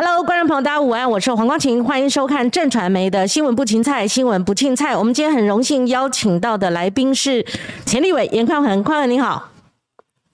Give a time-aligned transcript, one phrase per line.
[0.00, 4.96] Hello，观众朋友，大家午安，我是黄光琴，欢迎收看正传媒的新闻不青菜，新闻不青菜。
[4.96, 7.44] 我们今天很荣幸邀请到的来宾是
[7.84, 9.48] 钱立伟、严宽恒，宽恒你好。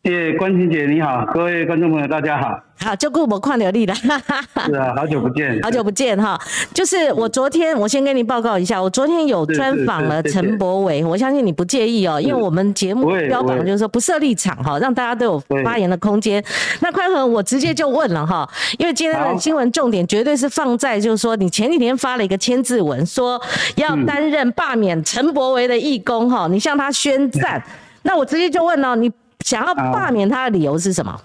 [0.05, 2.61] 谢关琴姐你好，各位观众朋友大家好。
[2.79, 3.95] 好，就顾我矿流力了。
[4.67, 6.39] 是啊，好久不见，好久不见哈。
[6.75, 16.45] 就是我昨天，我先跟你报告一下，我昨天有专访了陈柏伟，我相信你不介意哦，因为我们节目标榜就是说不设立场哈，让大家都有发言的空间。
[16.81, 18.47] 那宽恒，我直接就问了哈，
[18.77, 23.41] 因为今天的新闻重点绝对是放在就是说你前几天发了一个签字文，说
[23.77, 27.65] 要担任罢免陈柏伟的义工哈，你向他宣战。
[28.07, 29.11] 那我直接就问了，你
[29.45, 31.21] 想要罢免他的理由是什么？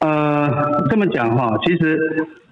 [0.00, 1.98] 呃，这么讲哈，其实，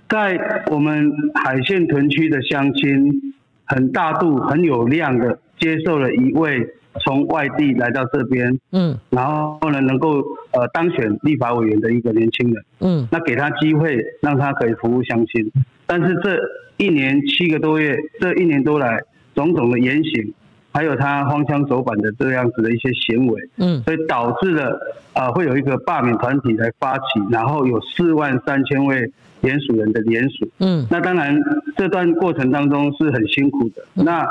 [0.08, 3.34] 在我们海线屯区的乡亲，
[3.66, 6.66] 很大度、很有量的接受了一位
[7.04, 15.52] 从外地来到这边，嗯，然后呢，能够呃当选立法委员的一个年轻人，嗯，那给他机会，让他可以服务乡亲。
[15.86, 16.38] 但是这
[16.78, 19.02] 一年七个多月，这一年多来，
[19.34, 20.32] 种种的言行。
[20.78, 24.78] 还有他荒腔走板的这样子的一些行为，嗯，所以导致了
[25.12, 31.38] 啊，会有一个罢免团体来发起，然后有四万三千位联署人的联署，嗯，那当然
[31.76, 34.26] 这段过程当中是很辛苦的，那。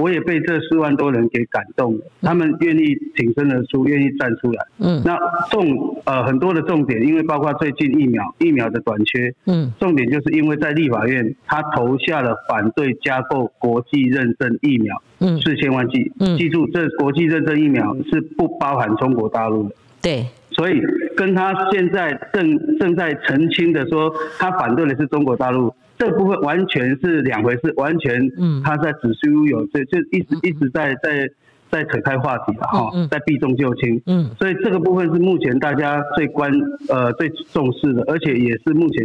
[0.00, 4.64] 我也被这四万多人给感动了，他们愿意挺身而出，愿意站出来。
[4.78, 5.18] 嗯，那
[5.50, 20.24] 重呃很多的重点，因为包括最近疫苗疫苗的短缺，嗯，重点就是因为在立法院他投下了反对加购国际认证疫苗，嗯，四千万剂，嗯，记住这国际认证疫苗是不包含中国大陆的，对，
[20.58, 20.82] 所以
[21.16, 25.72] 跟他现在正正在澄清的说，他反对的是中国大陆。
[25.96, 31.28] 这部分完全是两回事，完全，嗯，他在子虚乌有，这就一直一直在在
[31.70, 36.52] 在扯开话题了哈，在避重就轻，嗯，所以这个部分是目前大家最关
[36.88, 39.04] 呃最重视的，而且也是目前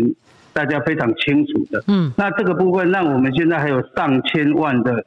[0.54, 5.04] 大家非常清楚的，嗯，那这个部分让我们现在还有上千万的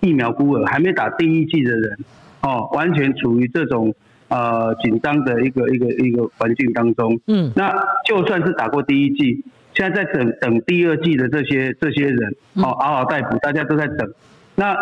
[0.00, 1.98] 疫苗孤儿还没打第一剂的人，
[2.42, 3.94] 哦，完全处于这种
[4.32, 7.72] 呃紧张的一个一个一个环境当中，嗯，那
[8.06, 9.44] 就算是打过第一季。
[9.74, 14.06] 现在在等等第二季的这些这些人哦，嗷嗷待哺，大家都在等。
[14.54, 14.76] 那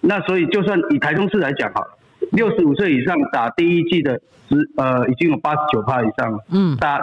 [0.00, 1.82] 那所以就算以台中市来讲哈，
[2.30, 7.00] 六十五岁以上打第一季的十呃已经有八十九趴以上了，嗯，打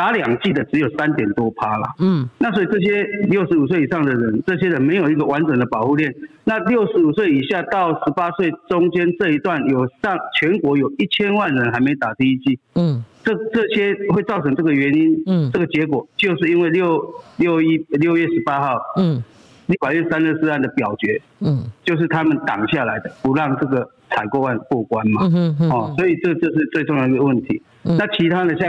[0.00, 6.14] 打两季的只有三点多趴了，嗯，那所以这些六十五岁以上的人，这些人没有一个完整的保护链。
[6.44, 13.04] 那六十五岁以下到十八岁中间这一段，有上全国有一千万人还没打第一季，嗯。
[13.22, 16.98] 这这些会造成这个原因，嗯，这个结果就是因为六
[17.36, 19.22] 六一六月十八号，嗯，
[19.66, 27.62] 立法院三六四案的表决，嗯，就是他们挡下来的，不让这个采购案过关嘛，嗯嗯哦，所以这就是最重要的一个问题。
[27.82, 28.66] 那其他的像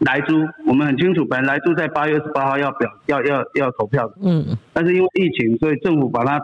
[0.00, 0.34] 莱猪，
[0.66, 6.40] 我们很清楚，本来莱猪在八月十八号要表要要要投票的，嗯，但是因为疫情，所以政府把它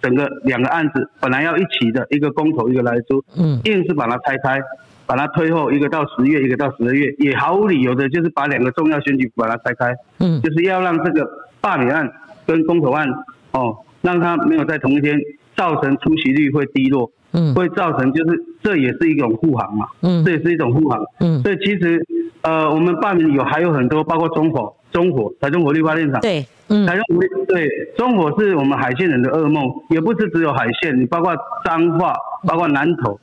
[0.00, 4.60] 整个两个案子本来要一起的一个公投一个莱猪，嗯，硬是把它拆开。
[5.04, 11.28] 把它推后一个到十月，一个到十二月，也毫无理由的，就是把两个重要选举把它拆开，嗯，就是要让这个
[11.60, 12.10] 罢免案
[12.46, 13.06] 跟公投案，
[13.50, 15.18] 哦，让它没有在同一天，
[15.54, 22.02] 造成出席率会低落，嗯，会造成就是这也是一种护航嘛，嗯，这也是一种护航，嗯，所以其实
[22.42, 32.14] 呃，我们罢免有还有很多，包括中火、中火、台中火力发电厂，对，嗯，台中火力对，中火是我们海线人的噩梦，也不是只有海线，你包括彰化，
[32.46, 33.18] 包括南投。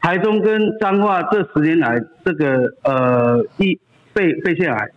[0.00, 3.78] 台中跟彰化这十年来，这个呃，一
[4.14, 4.88] 肺肺腺癌，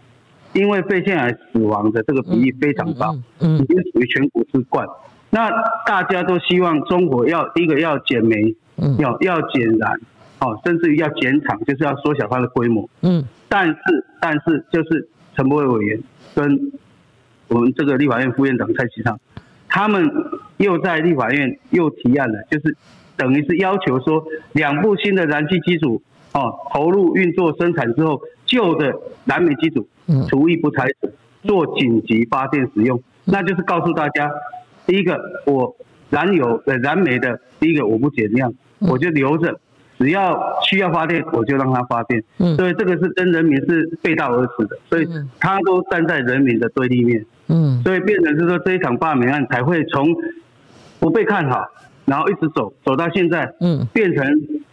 [0.54, 4.88] 因为肺腺癌死亡的这个比例非常高，嗯，已经属于全国之冠。
[5.32, 5.50] 那
[5.88, 10.00] 大家都希望中国要第一个要减煤，嗯，要要减燃，
[10.42, 13.24] 哦，甚至于要减产，就是要缩小它的规模，嗯。
[13.48, 13.76] 但是
[14.20, 16.04] 但是就是陈柏伟委员
[16.36, 16.72] 跟
[17.48, 19.20] 我们这个立法院副院长蔡其昌，
[19.70, 20.12] 他们
[20.58, 22.76] 又在立法院又提案了，就是。
[23.18, 26.02] 等于是要求说，两部新的燃气机组
[26.34, 28.92] 哦投入运作生产之后，旧的
[29.26, 29.88] 燃煤机组
[30.28, 31.12] 除役不拆除，
[31.44, 33.00] 做紧急发电使用。
[33.26, 34.32] 那就是告诉大家，
[34.88, 35.76] 第一个我
[36.10, 39.60] 燃油呃燃煤的，第一个我不减量，我就留着，
[40.02, 42.24] 只要需要发电我就让它发电。
[42.40, 45.08] 嗯所以这个是跟人民是背道而驰的，所以
[45.40, 47.24] 他都站在人民的对立面。
[47.48, 50.08] 嗯，所以变成是说这一场罢免案才会从
[51.00, 51.64] 不被看好。
[52.04, 54.26] 然后一直走走到现在，嗯，变成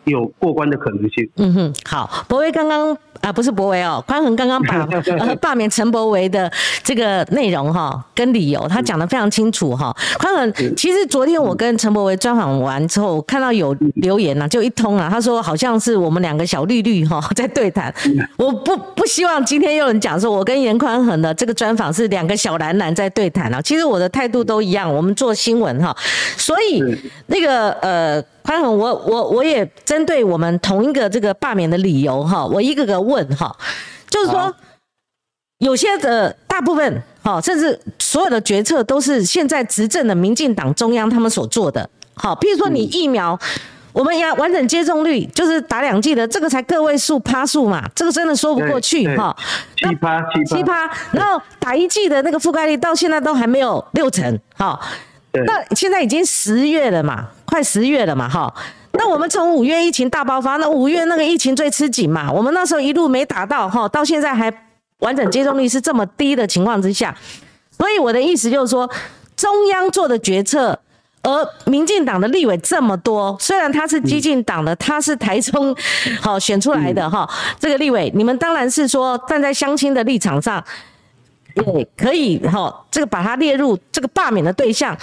[0.08, 1.28] 有过关的可能性。
[1.37, 4.87] 嗯哼，好，博威刚刚啊，不是博威哦，宽恒刚刚把
[5.40, 6.50] 罢免陈博维的
[6.82, 9.94] 这个内容哈跟理由，他讲的非常清楚哈。
[10.19, 17.93] 宽恒，其实昨天我跟陈博维专访完之后，看到有留言呐，就一通啊，他说好像是我们两个小绿绿哈 在对谈，
[18.37, 25.96] 我不不希望今天有人讲说我跟严宽恒的这个专访是两个小蓝蓝在对谈啊，其实我的态度都一样，我们做新闻哈，
[26.37, 26.82] 所以
[27.26, 28.25] 那个呃。
[28.49, 33.55] 宽宏，我我我也针对我们同一个这个罢免的理由哈，我一个个问哈，
[34.09, 34.50] 就是说
[35.59, 41.91] 有些的大部分哈，甚至所有的决策都是现在执政的民进党中央他们所做的。
[42.15, 43.39] 好，譬如说你疫苗，
[43.93, 49.37] 我们要完整接种率，就是打两剂的这个才个位数趴数嘛，这个真的说不过去哈。
[49.77, 54.81] 七趴七趴，然后打一剂的那个覆盖率到现在都还没有六成哈。
[55.33, 58.53] 那现在已经十月了嘛，快十月了嘛，哈。
[58.93, 64.53] 那我们从五月疫情大爆发，那五月那个疫情最吃紧嘛，我们那时候一路没打到，哈，到现在还
[65.01, 67.15] 完整接种率是这么低的情况之下，
[67.77, 68.91] 所以我的意思就是说，
[69.37, 70.77] 中央做的决策，
[71.23, 75.77] 而民进党的立委这么多，虽然他是激进党的，他是台中
[76.21, 77.29] 好选出来的哈，
[77.61, 80.65] 这个立委，你们当然是说站在相亲的立场上。
[81.64, 84.96] 对，可以哈，这个把它列入这个罢免的对象，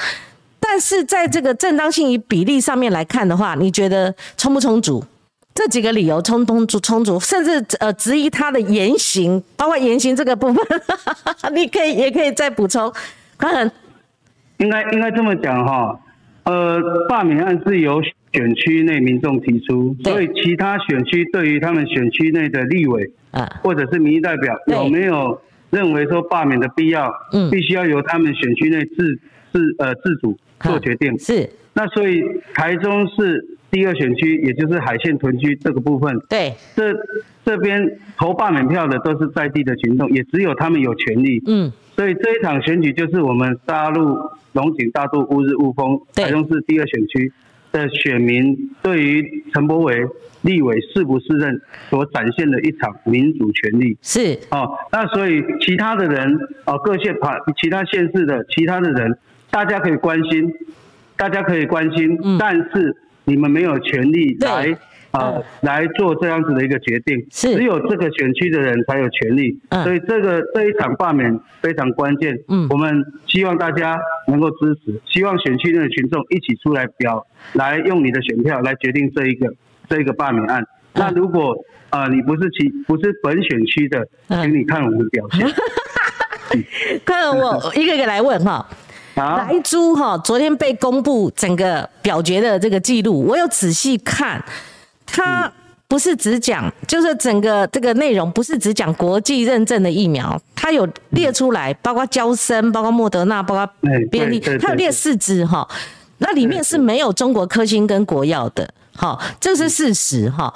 [0.59, 5.03] 但是在这个正当性与比例上面来看的话，你觉得充不充足？
[5.53, 10.65] 这几个理由充充足充足，甚至呃质疑他的言行，包括言行这个部分，
[11.53, 12.91] 你可以也可以再补充。
[13.37, 13.71] 可能
[14.57, 15.99] 应该应该这么讲哈，
[16.43, 16.79] 呃，
[17.09, 18.01] 罢免案是由
[18.33, 25.39] 选区内民众提出，所以其他选区对于他们选区内的立委啊，或者是民意代表有没有？
[25.75, 29.19] 认为说罢免的必要，嗯，必须要由他们选区内自
[29.51, 31.19] 自呃自主做决定。
[31.19, 32.22] 是，那所以
[32.54, 36.94] 台中市第二选区，也就是海线屯区这个部分，对，这
[37.44, 41.42] 这边投罢免票的都是在地的群众，也只有他们有权利。
[41.45, 44.18] 嗯，所以这一场选举就是我们大陆
[44.54, 47.33] 龙井大渡乌日雾峰台中市第二选区。
[47.75, 49.94] 的选民对于陈柏伟
[50.44, 53.98] 立委是不是任所展现的一场民主权利？
[54.01, 54.39] 是。
[54.51, 59.18] 哦，那所以其他的人哦，各县派其他县市的其他的人，
[59.51, 60.50] 大家可以关心，
[61.18, 62.95] 大家可以关心，但是
[63.25, 64.77] 你们没有权利来。
[65.15, 67.56] 啊，来做这样子的一个决定，是。
[67.56, 72.38] 只有这个选区的人才有权利，所以这个这一场罢免非常关键。
[72.50, 73.97] 嗯，我们希望大家
[74.27, 79.53] 能够支持，希望选区内的群众一起出来表，来用你的选票来决定这一个
[79.88, 80.65] 这一个罢免案。
[80.94, 81.56] 那如果
[81.89, 85.47] 啊你不是其不是本选区的，请你看我们的表现。
[87.06, 88.67] 看我一个一个来问哈，
[89.15, 94.44] 莱猪哈，昨天被公布整个表决的这个记录，我有仔细看。
[95.05, 95.51] 它
[95.87, 103.69] 不是只讲，就是整个这个内容不是只讲国际认证的疫苗，它有列出来，包括交生，包括莫德纳，包括
[104.09, 105.67] 便利，它有列四支哈，
[106.17, 110.53] 那里面是没有中国科兴跟国药的，哈，这是事实哈。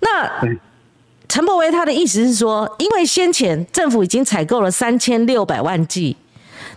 [0.00, 0.30] 那
[1.26, 6.16] 陈柏维他的意思是说，因为先前政府已经采购了三千六百万剂，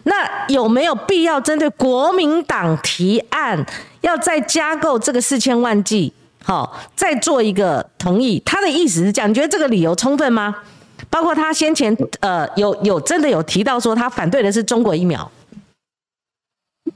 [0.03, 3.63] 那有没有必要针对国民党提案，
[4.01, 6.13] 要再加购这个四千万剂？
[6.49, 8.41] 好，再做一个同意。
[8.43, 10.55] 他的意思是讲，你觉得这个理由充分吗？
[11.07, 15.31] 包括他先前呃有有真的有提到说他反对的是中国疫苗，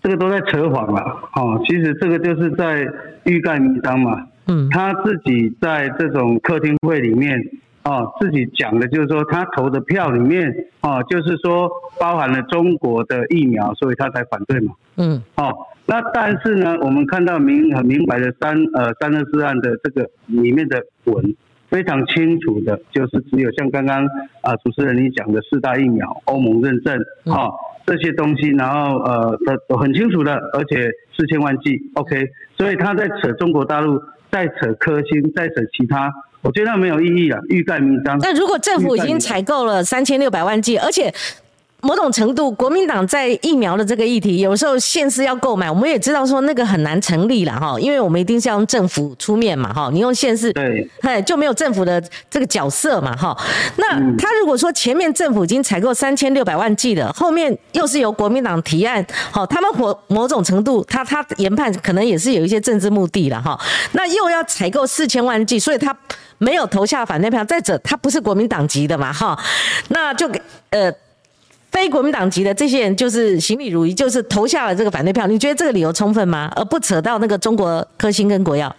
[0.02, 1.02] 这个都在扯谎了。
[1.36, 2.84] 哦，其实这个就是在
[3.26, 4.26] 欲盖弥彰嘛。
[4.48, 7.40] 嗯，他自己在这种客厅会里面
[7.84, 10.52] 哦，自己讲的就是说他投的票里面
[10.82, 14.74] 哦，就是说包含了中国的疫苗，所以他才反对嘛。
[14.96, 15.56] 嗯，哦。
[15.86, 21.36] 那但是呢，我们看到明很明白的三呃三二四案的这个里面的文
[21.70, 24.06] 非常清楚的，就是只有像刚刚
[24.42, 27.52] 啊主持人你讲的四大疫苗、欧盟认证啊
[27.86, 29.38] 这些东西，然后呃
[29.68, 36.10] 都很清楚的，而且四千万剂 OK，所以他在扯中国大陆，在扯科兴，在扯其他，
[36.42, 38.18] 我觉得没有意义啊，欲盖弥彰。
[38.22, 41.14] 那如果政府已经采购了三千六百万剂，而且。
[41.84, 53.38] 某种程度，国民党在疫苗的这个议题，有时候县市要购买，我们也知道说那个很难成立了哈，因为我们一定是要用政府出面嘛哈，你用县市，对，嘿就没有政府的这个角色嘛哈。
[53.76, 63.60] 那他如果说前面政府已经采购三千六百万剂的，后面又是由国民党提案，好，他们或某种程度，他他研判可能也是有一些政治目的了哈。
[63.92, 65.94] 那又要采购四千万剂，所以他
[66.38, 67.44] 没有投下反对票。
[67.44, 69.38] 再者，他不是国民党籍的嘛哈，
[69.90, 70.90] 那就给呃。
[71.74, 75.26] 非国民党籍的这些人就是行礼如仪，就是投下了这个反对票。
[75.26, 76.50] 你觉得这个理由充分吗？
[76.56, 78.74] 而不扯到那个中国科兴跟国药？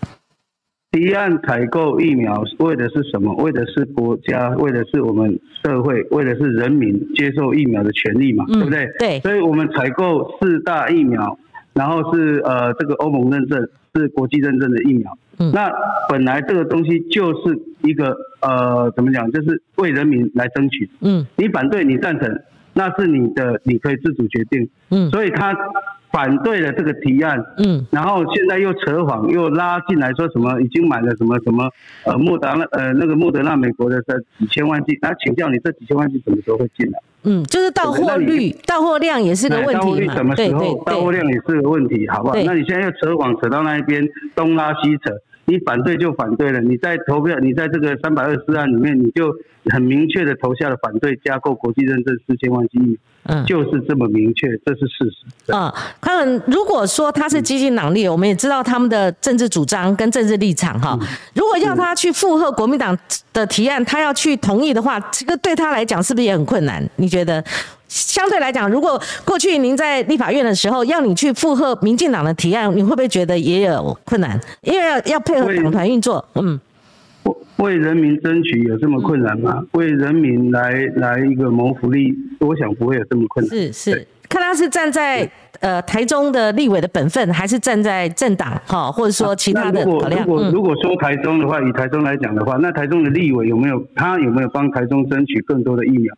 [0.92, 3.34] 提案采购疫苗为的是什么？
[3.34, 8.88] 为的是国家，为的是我们社会，为的是人民接受疫苗的权利嘛，对不对？
[9.00, 9.18] 对。
[9.20, 11.36] 所以我们采购四大疫苗，
[11.72, 15.18] 然后是呃这个欧盟认证，是国际认证的疫苗。
[15.40, 15.50] 嗯。
[15.52, 15.68] 那
[16.08, 20.88] 本来这个东西就是一个呃怎么讲，就是为人民来争取。
[21.00, 21.26] 嗯。
[21.36, 22.40] 你反对，你赞成，
[22.74, 24.68] 那是你的，你可以自主决定。
[24.90, 25.08] 嗯。
[25.10, 25.56] 所以他。
[26.14, 31.68] 反对了这个提案，嗯，然后现在又扯谎，又拉进来说什么已经买了什么什么，
[32.04, 37.00] 呃，莫德纳，呃，那个莫德纳美国的这几千万剂，那请教你这几千万剂什么时候会进来？
[37.24, 40.84] 嗯，就是到货率、到货量也是个问题到货率什么时候？
[40.84, 42.36] 到货量也是个问题，好不好？
[42.46, 44.00] 那你现在又扯谎扯到那一边，
[44.36, 45.10] 东拉西扯，
[45.46, 49.34] 你反对就反对了，你在投票，你在这个三百二十四案里面，你就
[49.66, 52.98] 很明确的投下了反对加购国际认证四千万剂。
[53.26, 55.52] 嗯，就是这么明确，这是事实。
[55.52, 60.98] 啊，看看如果说他是激进党立，我们也知道他们的政治主张跟政治立场哈。
[61.34, 62.96] 如果要他去附和国民党
[63.32, 66.86] 的提案，他要去同意的话，这个对他来讲是不是也很困难？
[66.96, 67.42] 你觉得？
[67.86, 74.40] 相对来讲，如果过去您在立法院的时候，要你去附和民进党的提案，你会不会觉得也有困难？
[74.62, 76.58] 因为要要配合党团运作，嗯。
[77.56, 79.64] 为人民争取有这么困难吗？
[79.72, 83.56] 为人民来来一个谋福利，我想不会有这么困难。
[83.56, 85.28] 是是，看他是站在
[85.60, 90.26] 呃台中的立委的本分，还是站在政党哈，或者说其他的考量。
[90.26, 96.14] 如果如果如果说台中的话，以台中来讲的话，那台中的立委有没有他有没有帮台中争取更多的疫苗？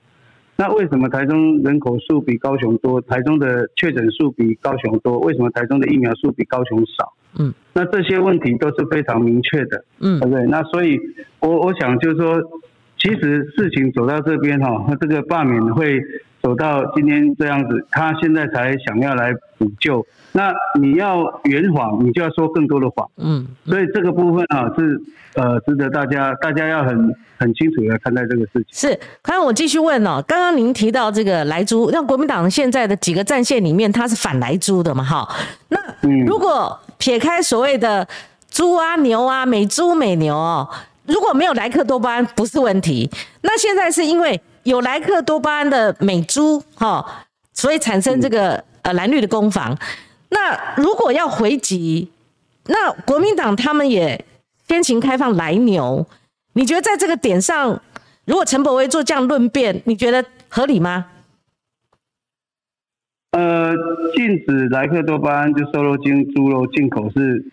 [0.58, 3.00] 那为什么台中人口数比高雄多？
[3.02, 5.18] 台中的确诊数比高雄多？
[5.18, 7.12] 为什么台中的疫苗数比高雄少？
[7.38, 10.46] 嗯，那这些问题都是非常明确的，嗯，对不对？
[10.46, 10.98] 那所以，
[11.40, 12.40] 我我想就是说，
[12.96, 16.00] 其实事情走到这边哈，这个罢免会
[16.46, 20.06] 走到今天这样子，他现在才想要来补救。
[20.30, 25.00] 那你要圆谎，你就要说更多的谎，嗯，所以这个部分啊是
[25.34, 28.66] 呃值得大家大家要很很清楚的看待这个事情。
[28.70, 35.02] 是，刚刚我继续问哦，刚刚您提到这个莱猪，让国民党现在的几个战线里面，它是反莱猪的嘛？
[35.02, 35.28] 哈，
[35.70, 35.78] 那
[36.28, 38.06] 如果撇开所谓的
[38.48, 40.68] 猪啊牛啊美猪美牛哦，
[41.06, 43.10] 如果没有莱克多巴胺不是问题。
[43.42, 49.78] 那现在是因为有莱克多巴胺的美猪哈，所以产生这个呃蓝绿的攻防。
[50.30, 52.10] 那如果要回击，
[52.66, 54.24] 那国民党他们也
[54.66, 56.04] 先行开放来牛，
[56.54, 57.80] 你觉得在这个点上，
[58.24, 61.06] 如果陈伯威做这样论辩，你觉得合理吗？
[63.30, 63.72] 呃，
[64.16, 67.44] 禁止莱克多巴胺就瘦肉精猪肉进口是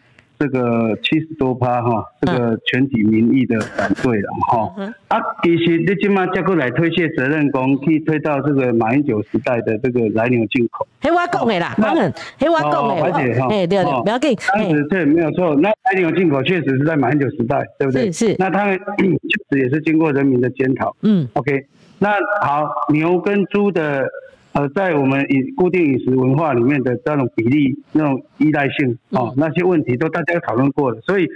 [0.43, 4.75] 这个七十多趴哈，这个全体民意的反对了哈。
[5.07, 10.85] 啊，其实你今嘛再过来推卸责任，讲可以推到这个马英九时代的这个莱牛进口。
[10.99, 12.93] 黑我讲的啦，当然黑我讲的。
[13.47, 14.37] 哎，对对，不要紧。
[14.53, 15.55] 当时对，没有错。
[15.55, 18.11] 那莱牛进口确实是在马英九时代，对不对？
[18.11, 18.35] 是是。
[18.37, 20.93] 那他们 确实也是经过人民的检讨。
[21.03, 21.25] 嗯。
[21.35, 21.65] OK，
[21.99, 22.09] 那
[22.41, 24.05] 好，牛跟猪的。
[24.53, 31.01] 呃，在我们饮固定饮食文化里面的这种比例、那种依赖性哦，那些问题都大家讨论过了。
[31.01, 31.27] 所以，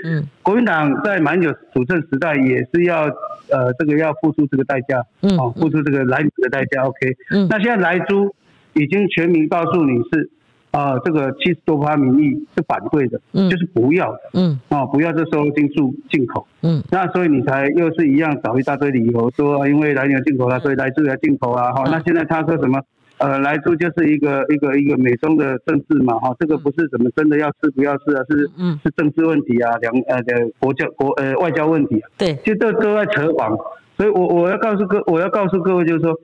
[0.44, 3.06] 国民党在蛮久主政时代也是要
[3.50, 5.04] 呃，这个要付出这个代价，
[5.40, 6.84] 哦，付出这个来猪的代价。
[6.84, 7.16] OK，
[7.50, 8.36] 那现在来猪
[8.74, 10.30] 已经全民告诉你是
[10.70, 13.20] 啊，这个七十多趴民意是反对的，
[13.50, 22.80] 就是不要的，嗯，哦，不要这收进入进口，嗯，那所以你才又是一样找一大堆理由说，因为来牛进口了，所以来猪要进口啊，哈，那现在他说什么？
[23.20, 28.48] 呃，来猪就是一个一个一个美中的政治嘛，哈，这个不是怎么真的要吃不要吃啊，是
[28.84, 33.58] 是政治问题啊，两呃的国教国呃外交问题，对，就都都在扯谎，
[33.98, 36.16] 所以我我要告诉各我要告诉各位就是说，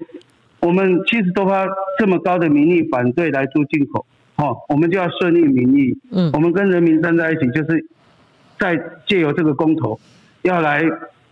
[0.60, 1.66] 我们七十多发
[1.98, 7.84] 这么高的民意反对来猪进口，哈，我们就要顺应民意，嗯，我们跟人民站在一起，就是
[8.60, 10.00] 在借由这个公投，
[10.44, 10.84] 要来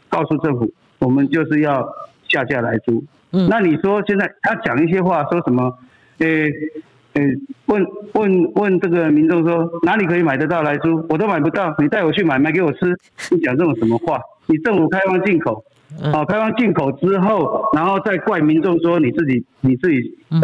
[0.09, 1.87] 告诉政府，我们就是要
[2.27, 3.03] 下架来猪。
[3.49, 5.77] 那你说现在他讲一些话，说什么？
[6.19, 6.27] 呃，
[7.13, 7.21] 呃，
[7.65, 7.83] 问
[8.13, 11.03] 问问这个民众说哪里可以买得到来猪？
[11.09, 12.95] 我都买不到，你带我去买，买给我吃。
[13.31, 14.19] 你讲这种什么话？
[14.47, 15.63] 你政府开放进口，
[16.13, 19.97] 哦，开放进口之后，然后再怪民众说你自己你自己
[20.29, 20.41] 呃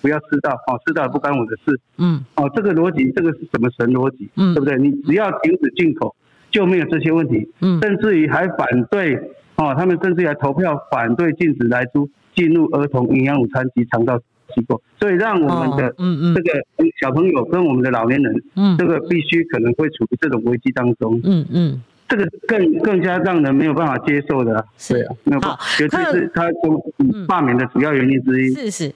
[0.00, 1.78] 不要吃到，哦，吃到不关我的事。
[1.98, 4.30] 嗯，哦，这个逻辑，这个是什么神逻辑？
[4.36, 4.78] 嗯，对不对？
[4.78, 6.14] 你只要停止进口，
[6.50, 7.50] 就没有这些问题。
[7.60, 9.16] 嗯，甚至于还反对，
[9.56, 12.08] 哦，他们甚至于还投票反对禁止来猪。
[12.34, 21.20] 进入儿童营养午餐及肠道机构，所以让我们的这个小朋友跟我们的老年人，这个必须可能会处于这种危机当中。
[21.24, 24.64] 嗯嗯，这个更更加让人没有办法接受的。
[24.88, 26.82] 对啊，没有办法，尤其是他中
[27.28, 28.54] 罢免的主要原因之一。
[28.54, 28.94] 是是，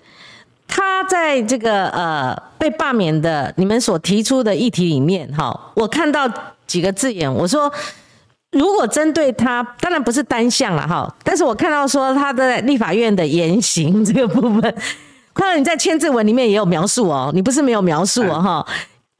[0.66, 6.28] 他在这个呃被罢免的你们所提出的议题里面，哈，我看到
[6.66, 7.72] 几个字眼，我说
[8.54, 11.12] 如果针对他，当然不是单向了哈。
[11.23, 14.75] 但是我看到说他的立法院的言行这个部分，
[15.34, 18.66] 看到你在签字文里面也有描述哦，你不是没有描述哦哈。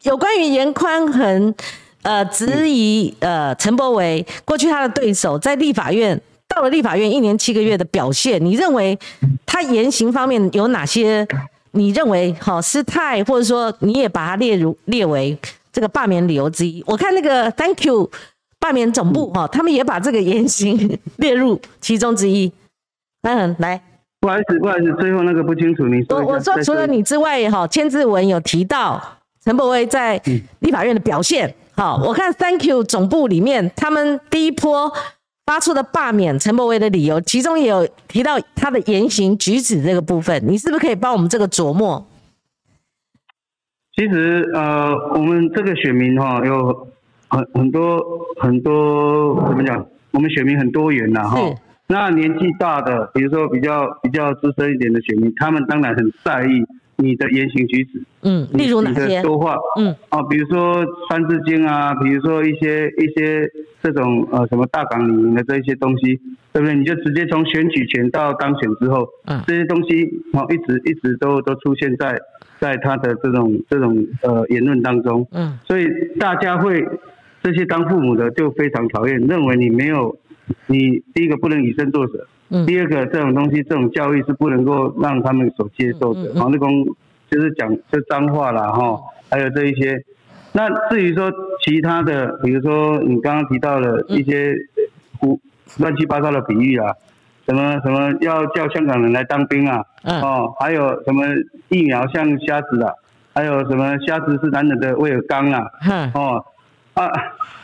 [0.03, 1.55] 有关于严宽恒，
[2.03, 8.99] 呃，质疑呃陈柏维过去他的对手在立法院到了立法院一年七个月的表现，你认为
[9.47, 11.27] 他言行方面有哪些？
[11.73, 15.37] 你认为好失态，或者说你也把它列入列为
[15.73, 16.85] 这个罢免理由之一？
[16.87, 18.09] 我看那个 Thank you。
[18.65, 22.51] 罢免总部哈，他们也把这个言行 列入其中之一。
[23.21, 23.79] 嗯，来，
[24.21, 26.19] 不好意思，不好意思，最后那个不清楚，你说。
[26.19, 28.99] 我我说除了你之外哈，千字文有提到
[29.45, 30.19] 陈柏威在
[30.61, 31.55] 立法院的表现。
[31.77, 34.91] 好，我看 Thank you 总部里面，他们第一波
[35.45, 42.07] 发出的罢免陈柏威的理由，其中也有提到他的言行举止这个部分，你是不是可以帮我们这个琢磨？
[43.95, 46.89] 其实呃，我们这个选民哈有。
[47.35, 48.01] 很很多
[48.41, 49.85] 很多怎么讲？
[50.13, 51.41] 我们选民很多元呐，哈。
[51.89, 56.65] 那年纪大的，比如说比较比较资深一点的选民，他们当然很在意
[56.97, 58.03] 你的言行举止。
[58.23, 59.21] 嗯，例如哪些？
[59.23, 59.57] 说话。
[59.79, 59.95] 嗯。
[60.09, 63.51] 啊，比如说《三字经》啊，比如说一些一些
[63.83, 66.15] 这种呃什么大港里面的这些东西，
[66.53, 66.77] 对不对？
[66.77, 72.17] 你就直接从选举权到当选之后，嗯，这些东西哦一直一直都都出现在
[72.61, 75.27] 在他的这种这种呃言论当中。
[75.33, 75.59] 嗯。
[75.67, 75.87] 所以
[76.21, 76.87] 大家会。
[77.45, 80.17] 这些当父母的就非常讨厌，认为你没有，
[80.67, 86.33] 你第一个不能以身作则，第二个这种东西这种教育是不能够让他们所接受的。
[86.41, 86.87] 黄立功
[87.31, 88.99] 就是讲这脏话啦，哈，
[89.31, 90.03] 还有这一些。
[90.53, 91.31] 那至于说
[91.63, 94.55] 其他的，比如说你刚刚提到的一些
[95.19, 95.39] 胡
[95.79, 96.95] 乱七八糟的比喻啊，
[97.47, 101.27] 什么什么要叫香港人来当兵啊，哦，还有什么
[101.69, 102.91] 疫苗像瞎子啊，
[103.35, 105.71] 还有什么瞎子是男人的威尔刚啊，
[106.15, 106.43] 哦。
[106.95, 107.11] 啊，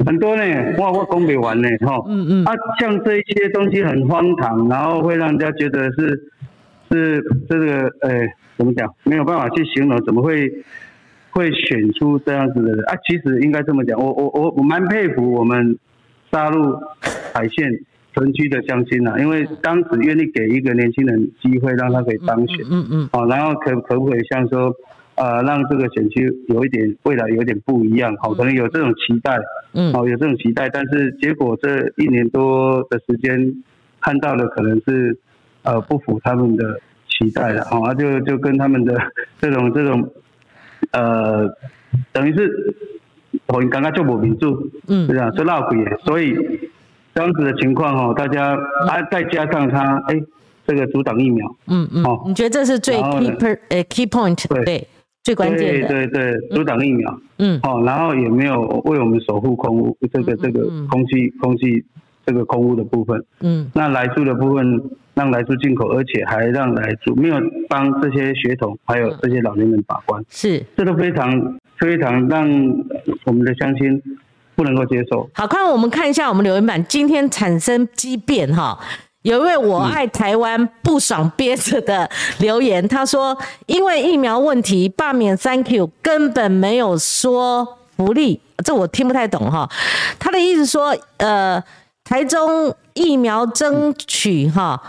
[0.04, 0.42] 很多呢，
[0.76, 6.30] 我我讲不完呢，哈，嗯嗯，啊，像这一些东西很荒唐，然后会让人家觉得是
[6.90, 10.50] 是这个，呃，怎么讲，没有办法去形容，怎么会
[11.30, 12.96] 会选出这样子的人啊？
[13.06, 15.78] 其实应该这么讲，我我我我蛮佩服我们
[16.30, 16.76] 大陆
[17.32, 17.70] 海线
[18.14, 24.74] 城区的乡亲呐，因为当时愿意给一个年轻人机会，让他可以当选，嗯嗯，好，然后可可不可以像说？
[25.20, 29.38] 呃，让这个选区有一点未来有点不一样，好，可能有这种期待，
[29.74, 33.54] 嗯，好，有这种期待，但是结果这一年多的时间
[34.00, 35.14] 看到的可能是
[35.62, 38.96] 呃不符他们的期待了，好，就就跟他们的
[39.38, 40.10] 这种这种
[40.92, 41.46] 呃，
[42.12, 42.74] 等于是
[43.46, 46.34] 我刚刚就不民主，嗯，是啊，是闹鬼，所以
[47.14, 48.54] 这样子的情况哦，大家
[48.88, 50.18] 啊再加上他哎
[50.66, 54.88] 这个阻挡疫苗，嗯嗯，哦，你觉得这是最 key per 呃 key point 对？
[55.30, 61.84] 最关键的，对对对，阻挡疫苗，嗯，哦，然后也没有为我们守护空污，这个这个空气空气
[62.26, 64.82] 这个空污的部分，嗯，那来住的部分
[65.14, 67.36] 让来住进口，而且还让来住没有
[67.68, 71.30] 帮这些血统还有这些老年人把关，是，这都非常
[71.78, 72.48] 非常让
[73.24, 74.02] 我们的乡亲
[74.56, 75.30] 不能够接受。
[75.34, 78.76] 好，看我们看一下我们留言板，今天产生激变哈。
[79.22, 89.68] 有一位我爱台湾不爽憋着的留言，他说：“因为疫苗问题罢免 Thank you，根本没有说福利，这我听不太懂哈。
[90.18, 91.62] 他的意思说，呃，
[92.02, 94.82] 台中疫苗争取哈，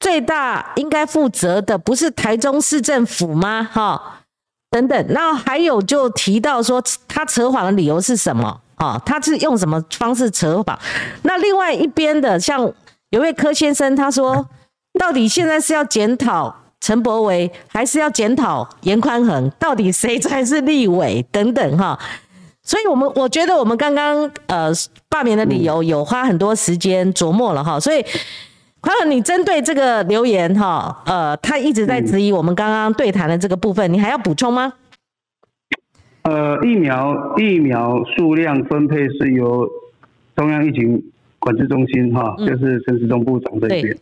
[0.00, 3.68] 最大应该负责的不是台中市政府吗？
[3.72, 4.18] 哈，
[4.68, 5.06] 等等。
[5.10, 8.60] 那还有就提到说，他扯谎的理由是什么？
[8.74, 10.76] 啊，他是用什么方式扯谎？
[11.22, 12.68] 那另外一边的像。”
[13.10, 14.48] 有位柯先生他说
[14.98, 19.48] ：“到底现在是要检讨陈柏维，还是要检讨严宽恒？
[19.58, 21.24] 到底谁才是立委？
[21.30, 21.98] 等等哈。
[22.62, 24.72] 所以，我们我觉得我们刚刚呃
[25.08, 27.78] 罢免的理由有花很多时间琢磨了哈。
[27.78, 28.04] 所以，
[28.80, 34.72] 宽恒，你针对这个留言哈，呃，他一直在质疑我们刚刚对谈的这个部分，你还要补充吗？
[36.22, 39.68] 呃，疫苗疫苗数量分配是由
[40.34, 41.12] 中央疫情。
[41.46, 43.96] 管制中心哈，就是陈时中部长这边。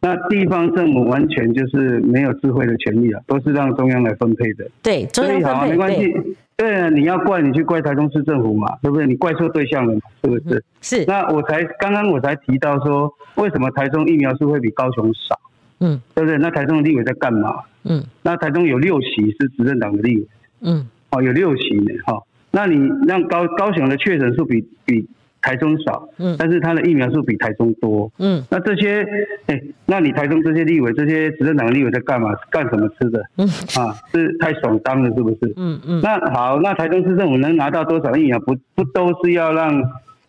[0.00, 4.70] 那地方政府完全就是没有智慧的权利啊，都是让中央来分配的。
[4.80, 6.14] 对，所以好没关系。
[6.56, 9.08] 对啊，你要怪你去怪台中市政府嘛，对不对？
[9.08, 10.64] 你怪错对象了嘛，是不是？
[10.82, 11.04] 是。
[11.06, 15.40] 那我才刚刚我才提到说，为什么台中疫苗数会比高雄少？
[15.80, 16.38] 嗯，对不对？
[16.38, 17.56] 那台中的立委在干嘛？
[17.82, 19.08] 嗯，那台中有六席
[19.40, 20.28] 是执政党的立委。
[20.60, 22.22] 嗯，哦，有六席呢，哈。
[22.52, 25.08] 那你让高高雄的确诊数比比。
[25.44, 29.06] 台中少，嗯，但是他的疫苗数比台中多，嗯，那这些，
[29.44, 32.34] 哎，那你台中这些立委，这些执政党立委在干嘛？
[32.50, 33.22] 干什么吃的？
[33.36, 33.46] 嗯，
[33.78, 35.52] 啊，是太爽当了，是不是？
[35.56, 36.00] 嗯嗯。
[36.02, 38.38] 那好，那台中市政府能拿到多少疫苗？
[38.40, 39.82] 不不都是要让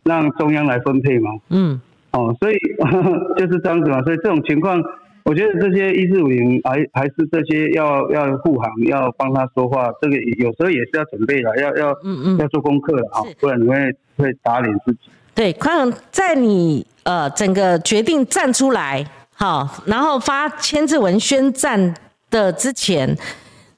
[0.04, 1.32] 让中央来分配吗。
[1.50, 1.80] 嗯，
[2.12, 2.58] 哦，所以
[3.40, 4.02] 就是这样子嘛。
[4.04, 4.84] 所以这种情况，
[5.24, 13.76] 我觉得这些一四五零还还是这些要要护航，要帮他说话，这个有时候也是要准备的，要要嗯嗯要做功课的啊，不然你会
[14.18, 15.00] 会打脸自己。
[15.34, 21.94] 对，宽宏，在你呃整个决定站出来，好，然后发签字文宣战
[22.30, 23.18] 的之前。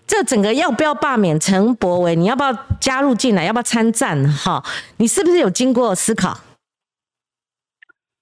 [0.05, 2.15] 这整个要不要罢免陈柏维？
[2.15, 3.43] 你要不要加入进来？
[3.43, 4.25] 要不要参战？
[4.29, 4.63] 哈，
[4.95, 6.39] 你是不是有经过思考？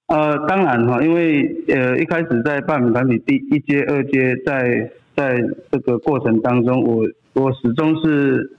[0.07, 5.37] 呃，当然哈，因为呃一开始在罢免团体第一阶、二阶，在在
[5.71, 8.57] 这个过程当中，我我始终是，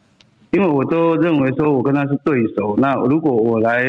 [0.57, 3.85] 因为我都认为说我跟他是对手，那如果我来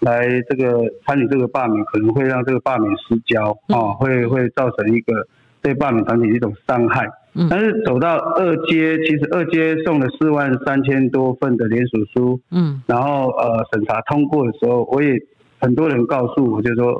[0.00, 5.26] 来这个参与这个罢免，可能会让这个罢免失焦啊，会会造成一个
[5.62, 7.08] 对罢免团体一种伤害。
[7.48, 15.18] 但是走到二阶，其实二阶送了四万三千多份的联署书，嗯，然后呃审查通过的时候，我也
[15.58, 16.94] 很多人告诉我，就说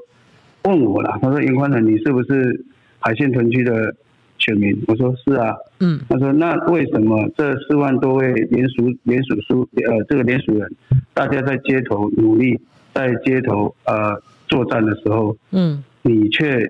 [0.65, 2.65] 问我了，他说严宽仁，你是不是
[3.01, 3.95] 海线屯区的
[4.39, 4.77] 选民？
[4.87, 10.71] 我说是啊，嗯，他说那为什么这四万多位联署联署书呃这个联署人，
[11.13, 12.59] 大家在街头努力，
[12.93, 16.69] 在街头呃作战的时候，嗯，你却。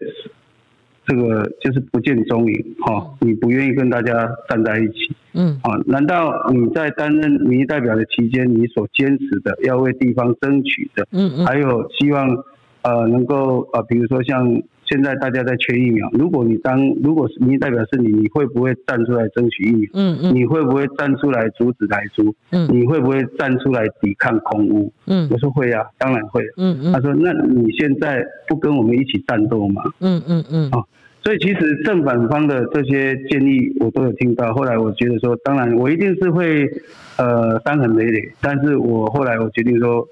[1.06, 12.26] 这个就是不见踪影，哈，你不愿意跟大家站在一起，嗯，啊，难道你在担任民意代表的期间，你所坚持的要为地方争取的，嗯嗯，还有希望，
[12.80, 14.50] 呃，能够呃，比如说像
[14.86, 19.90] 现在大家在缺疫苗，如果你当如果是民意代表是你，你会不会站出来争取疫苗？
[19.94, 22.34] 嗯嗯，你会不会站出来阻止台租？
[22.50, 24.92] 嗯，你会不会站出来抵抗空屋？
[25.06, 26.42] 嗯，我说会啊，当然会。
[26.56, 29.82] 嗯嗯，他说那你现在不跟我们一起战斗吗？
[30.00, 30.82] 嗯嗯嗯，啊。
[31.22, 36.70] 所以其实正反方的这些建议我都有听到，后来我觉得说，当然我一定是会
[37.16, 40.06] 呃伤痕累累，但是我后来我决定说，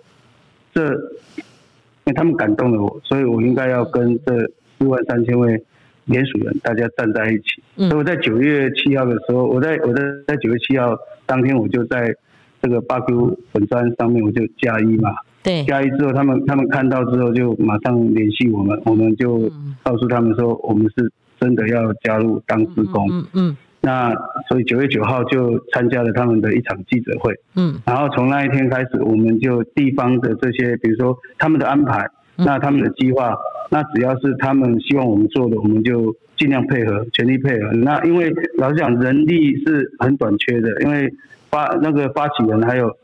[0.73, 4.51] 这因为他们感动了我，所以我应该要跟这
[4.83, 5.63] 四万三千位
[6.07, 7.63] 联署人大家站在一起。
[7.77, 12.13] 所以我在九月七号的时候，我在我在在九月七号当天，我就在
[12.61, 15.11] 这个八 Q 粉砖上面我就加一嘛。
[15.45, 19.51] 对，加一之后，他们他们看到之后就马上联系我们，我们就
[19.83, 23.09] 告诉他们说，我们是真的要加入当职工。
[23.11, 23.57] 嗯嗯。
[23.81, 24.15] 那
[24.49, 27.35] 所以九月九号就参加了他们的一场记者会。
[27.57, 27.75] 嗯。
[27.85, 33.37] 然后从那一天开始，我们就地方的这些，比如说他们的安排，那他们的计划，
[33.71, 37.73] 那只要是他们希望我们做的，我们就尽量配合，全力配合。
[37.73, 41.13] 那因为老实讲，人力是很短缺的，因为
[41.51, 42.97] 发那个发起人还有。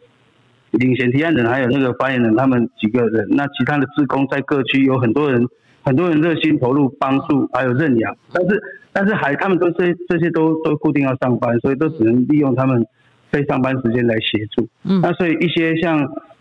[0.72, 5.42] 领衔提案人还有那个发言人，他们几个人，那其他的职工在各区有很多人，
[5.82, 8.62] 很多人热心投入帮助，还有认养，但是
[8.92, 12.84] 但是还他们都是这些都都固定要上班，所以都只能利用他们
[13.30, 14.68] 非上班时间来协助。
[14.84, 15.98] 嗯，那所以一些像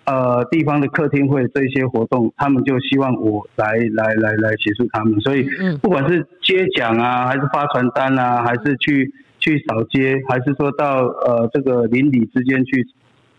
[0.08, 5.48] 呃地方的客厅会这些活动，他们就希望我来来来来协助他们，所以
[5.82, 12.88] 不管是接奖啊，还是发传单啊，还是去去扫街，还是说到呃这个邻里之间去。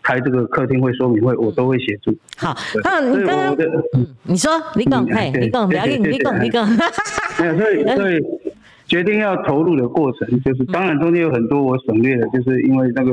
[0.01, 2.17] 开这个客厅会说明会，我都会协助。
[2.37, 2.55] 好，
[2.85, 3.57] 那你刚刚，
[4.23, 6.65] 你说李总，嘿，李总，不要紧，李总，李总。
[7.37, 8.23] 没有，所以所以
[8.87, 13.11] 决定要投入的过程，就是当然中间有很多我省略的，就是因为那个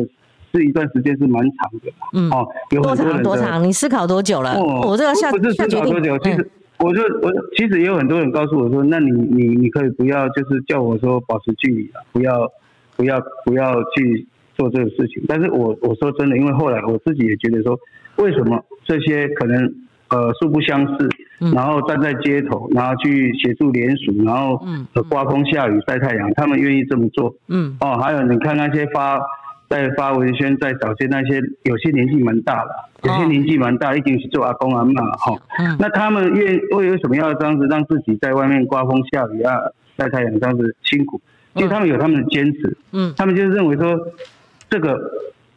[0.56, 1.92] 是一段时间是蛮长的。
[2.14, 3.62] 嗯，哦，有多长多长？
[3.62, 4.58] 你思考多久了？
[4.58, 12.50] 我这个下不是思考多久，其实我就我其实也有很多人告诉我说，那你你你可以不要就是叫我说保持距离啊，不要
[12.96, 14.26] 不要不要去。
[14.58, 17.78] 做这个事情，但是我我说真的，因为后来我自己也觉得说，
[18.16, 19.62] 为什么这些可能
[20.08, 21.06] 呃素不相识，
[21.54, 24.58] 然后站在街头，然后去协助联署，然后
[25.10, 29.20] 刮风下雨晒太阳，他们愿意这么做，嗯，哦，还有你看那些发
[29.68, 35.36] 在发文宣在找些那些有些年纪蛮大了，有些年纪蛮大，一定是做阿公阿妈哈，
[35.78, 39.56] 那他们愿为为什么要这样子让自己在外面刮风下雨啊
[39.96, 41.20] 晒太阳这样子辛苦？
[41.54, 43.98] 其实他们有他们的坚持，嗯，他们就是认为说。
[44.68, 44.98] 这个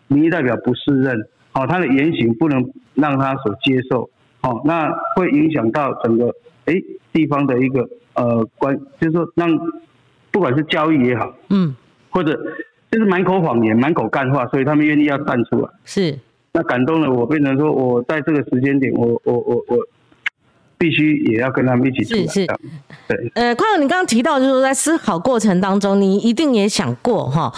[0.08, 1.20] 民意代表不适任，
[1.54, 4.08] 哦，他的言行不能让他所接受，
[4.42, 6.32] 哦，那会影响到整个
[6.66, 6.76] 哎
[7.12, 9.50] 地方的一个呃关，就是说让
[10.30, 11.76] 不管是教育也好，嗯，
[12.12, 12.40] 或者
[12.92, 16.18] 就是满口谎言、满口干话，所以他们愿意要站出来，是，
[16.54, 19.78] 那感动了我，变成说我在这个时间点，我我我我
[20.78, 22.48] 必须也要跟他们一起出来，是是，
[23.08, 27.54] 对，呃，快乐，你刚刚提到就是说在思考过程当中，你一定也想过哈。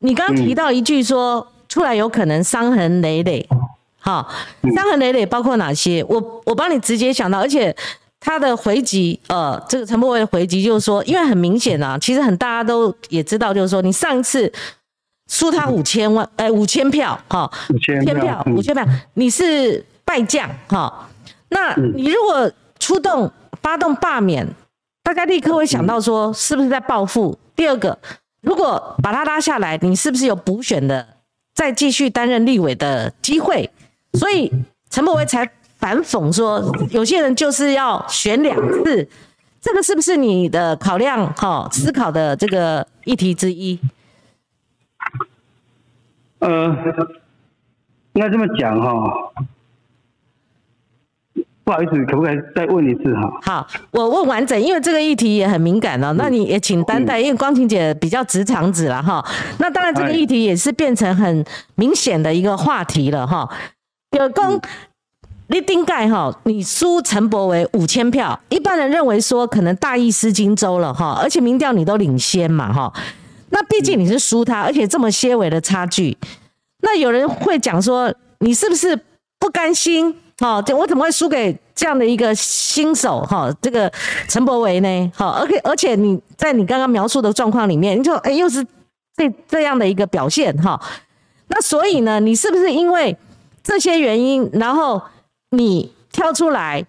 [0.00, 3.48] 你刚刚提到一句说出来有可能伤痕累累，
[4.00, 4.28] 好，
[4.74, 6.04] 伤痕累累包括哪些？
[6.08, 7.72] 我我帮你直接想到，而且
[8.24, 14.50] 他的回击，呃，这个陈柏伟的回击就是说，因为很明显啊，其实很大家都也知道，就是说你上一次
[15.28, 21.08] 输他五千万， 哎，五千票，哈，五千票，五千票，你是败将，哈。
[21.48, 23.30] 那你如果出动
[23.60, 24.46] 发动罢免，
[25.02, 27.36] 大家立刻会想到说，是不是在报复？
[27.56, 27.98] 第二个，
[28.40, 31.06] 如果把他拉下来，你是不是有补选的，
[31.56, 33.68] 再继续担任立委的机会？
[34.14, 34.52] 所以
[34.90, 35.50] 陈柏维才
[35.82, 39.08] 反讽说，有些人就是要选两次，
[39.60, 41.34] 这个是不是你的考量？
[41.34, 43.76] 哈，思考的这个议题之一。
[46.38, 46.68] 呃，
[48.12, 49.12] 应该这么讲哈。
[51.64, 53.40] 不好意思，可不可以再问一次哈？
[53.42, 56.12] 好，我问完整，因为这个议题也很敏感哦。
[56.16, 59.24] 那你也请担待，因为光晴姐比较直肠子了哈。
[59.58, 63.48] 那当然，这个议题也是变成很明显的一个话题了哈。
[64.16, 64.60] 有公
[65.48, 72.92] 你丁盖哈，你输陈柏为五千票，一般人认为说可能大意失荆州了哈，而且民调你都领先嘛哈。
[73.50, 76.16] 那毕竟你是输他，而且这么些微的差距，
[76.80, 78.98] 那有人会讲说，你是不是
[79.38, 80.14] 不甘心？
[80.40, 83.20] 好，我怎么会输给这样的一个新手？
[83.20, 83.92] 哈，这个
[84.28, 85.12] 陈柏维呢？
[85.14, 88.64] 好，而且而且你在你刚刚描述的状况里面，你就哎又是
[89.14, 90.80] 这这样的一个表现哈。
[91.48, 93.14] 那所以呢，你是不是因为
[93.62, 95.00] 这些原因，然后
[95.52, 96.84] 你挑出来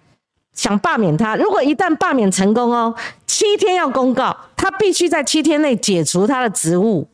[0.54, 1.36] 想罢免他？
[1.36, 2.94] 如果一旦罢免成功哦，
[3.26, 7.08] 七天要公告，他必须在七天内解除他的职务。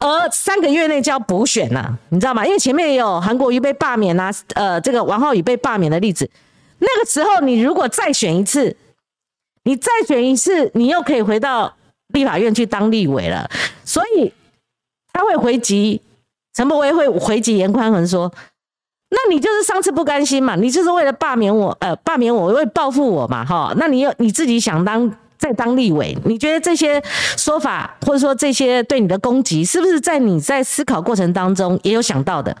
[0.00, 2.46] 而三个月内就要补选了，你知道吗？
[2.46, 6.30] 因为前面也有韩国瑜被罢免啊，呃，这个王浩宇被罢免的例子。
[6.78, 8.76] 那个时候，你如果再选一次，
[9.64, 11.74] 你再选一次，你又可以回到
[12.14, 13.50] 立法院去当立委了。
[13.84, 14.32] 所以
[15.12, 16.00] 他会回击
[16.54, 18.32] 陈柏威，会回击严宽恒说
[19.10, 23.72] ：“那你就是上次不甘心嘛，你就是为了罢免我，呃，罢免我，为报复我嘛，哈？
[23.76, 27.00] 那你有你自己想当？”再当立委，你觉得这些
[27.36, 32.56] 说法，或者说这些对你的攻击，是不是在你在思考过程当中也有想到的？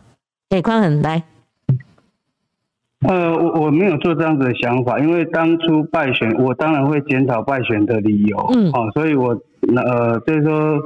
[0.48, 1.24] 给宽恒来。
[3.08, 8.48] 呃，我我没有做这样子的想法，因为当初败选，我当然会检讨败选的理由。
[8.54, 9.36] 嗯，哦，所以我
[9.74, 10.78] 呃，就是说。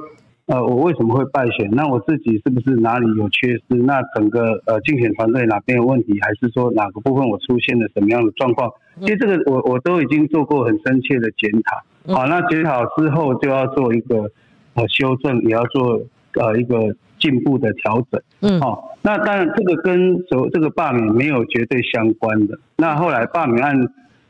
[0.53, 1.71] 呃，我为什么会败选？
[1.71, 3.63] 那我自己是不是哪里有缺失？
[3.87, 6.21] 那整个呃竞选团队哪边有问题？
[6.21, 8.71] 还是说哪个部分我出现了什么样的状况？
[9.01, 12.15] 其实这个我我都已经做过很深切的检讨。
[12.15, 14.31] 好，那检讨之后就要做一个
[14.75, 15.99] 呃修正，也要做
[16.35, 18.21] 呃一个进步的调整。
[18.43, 22.59] 嗯，好，那当然这个跟所这个罢免没有绝对相关的。
[22.77, 23.75] 那后来罢免案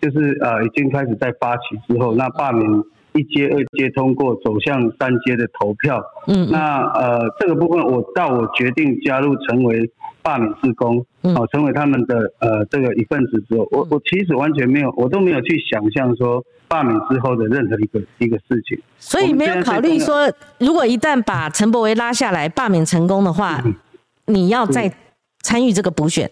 [0.00, 2.64] 就是呃已经开始在发起之后，那罢免。
[3.14, 6.02] 一阶、二阶通过，走向三阶的投票。
[6.26, 9.90] 嗯，那呃，这个部分我到我决定加入成为
[10.22, 18.80] 罢免职工，哦，成为他们的呃这个一份子之后，我我其实完全没有，我都没有去想象说罢免之后的任何一个一个事情。
[18.98, 23.62] 所以没有考虑说，如果一旦把陈柏维拉下来罢免成功的话，
[24.26, 24.92] 你要再
[25.42, 26.30] 参与这个补选。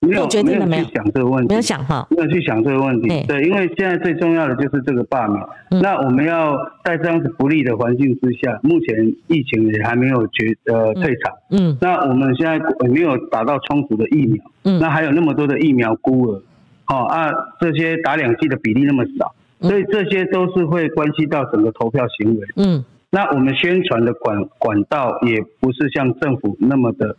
[0.00, 3.22] 没有没有去想这个问题，没有想哈，没有去想这个问题。
[3.28, 5.38] 对，因为现在最重要的就是这个罢免。
[5.82, 11.34] 那我们要在这样子不利的环境之下，目前疫情也还没有绝呃退场。
[11.50, 11.76] 嗯。
[11.82, 12.58] 那我们现在
[12.88, 14.42] 没有打到充足的疫苗。
[14.64, 14.78] 嗯。
[14.80, 16.42] 那还有那么多的疫苗孤儿，
[16.88, 22.46] 哦啊，这些打两剂的比例那么少，所以这些都是会关系到整个投票行为。
[22.56, 22.82] 嗯。
[23.10, 27.18] 那我们宣传的管管道也不是像政府那么的。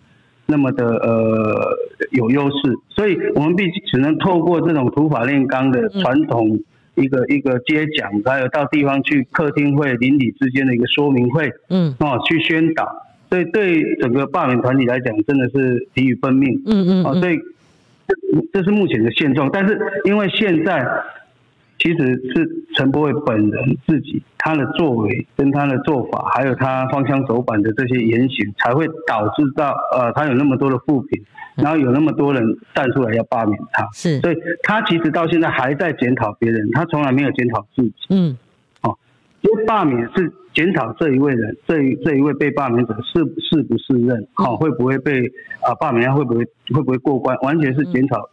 [0.52, 1.76] 那么的呃
[2.12, 6.60] 有优势，所以我们必须只能透过这种土法炼钢的传统
[6.96, 12.86] 一个一个接讲，还有到地方去客厅会、邻里之间的一个说明会，嗯，哦，去宣导，
[13.30, 17.38] 所以对整个罢免团体来讲，真的是疲于奔命，嗯嗯，哦，所以
[18.08, 18.16] 这
[18.54, 20.86] 这是目前的现状，但是因为现在。
[21.82, 31.24] 其实是陈柏伟本人自己，他的作为跟他的做法，还有他方向走板的这些言行，才会导致到呃，他有那么多的负评，
[31.56, 32.44] 然后有那么多人
[32.76, 33.88] 站出来要罢免他。
[33.94, 37.94] 是，所以他其实到现在还在检讨别人，他从来没有检讨自己。
[38.12, 38.38] 嗯，
[38.84, 38.96] 哦，
[39.42, 45.20] 因为罢免是检讨这一位人，这一这一位被罢免者是是不是任，好会不会被
[45.66, 48.30] 啊罢免，会不会会不会过关，完全是检讨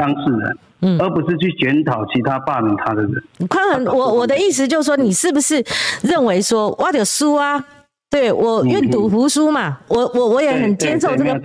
[0.00, 0.58] 当事人。
[0.82, 3.12] 嗯，而不是去检讨其他霸凌他的人。
[3.50, 5.62] 宽恒，我我的意思就是说，你是不是
[6.00, 7.62] 认为说，我得输啊？
[8.08, 11.38] 对我愿赌服输嘛，我我我也很接受这个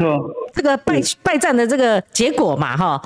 [0.53, 3.01] 这个败败战的这个结果嘛，哈。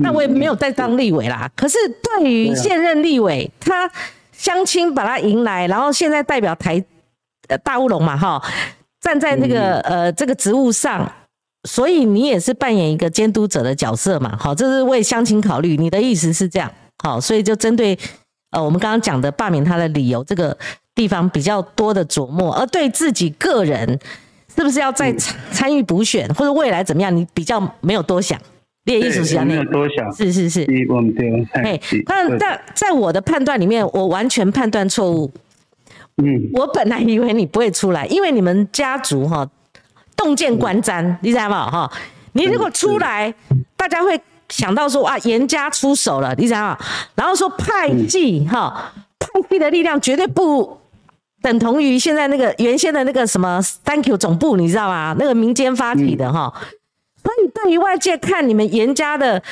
[0.00, 1.50] 那我也没有再当立委啦。
[1.56, 3.90] 可是对于现任立委，他
[4.30, 6.80] 相亲把他迎来，然后现在代表台
[7.48, 8.40] 呃大乌龙嘛，哈，
[9.00, 11.10] 站在那个呃这个职务上。
[11.64, 14.36] 所以你也是扮演一个监督者的角色嘛？
[14.38, 15.76] 好，这是为乡亲考虑。
[15.76, 16.70] 你的意思是这样？
[17.02, 17.98] 好，所以就针对
[18.50, 20.56] 呃我们刚刚讲的罢免他的理由这个
[20.94, 23.98] 地方比较多的琢磨，而对自己个人
[24.54, 25.12] 是不是要再
[25.50, 28.38] 参与补选或者未来怎么样，你比较没有多想。
[28.84, 35.32] 列艺术家没有多想，是是是，我们对，哎，但但在我的判断里面，我完全判断错误。
[36.22, 39.48] 嗯，我本来以为你不会出来，因为你们家族哈，
[40.16, 41.70] 洞见观瞻，你知道吗？
[41.70, 41.90] 哈，
[42.32, 43.32] 你如果出来，
[43.76, 46.78] 大家会想到说啊，严家出手了，你知道吗？
[47.14, 50.78] 然后说派系哈，派系的力量绝对不
[51.42, 55.14] 等同于现在那个原先的那个什么 Thank you 总部，你知道吗？
[55.18, 56.52] 那个民间发起的哈。
[57.22, 59.42] 所以，对于外界看你们严家的，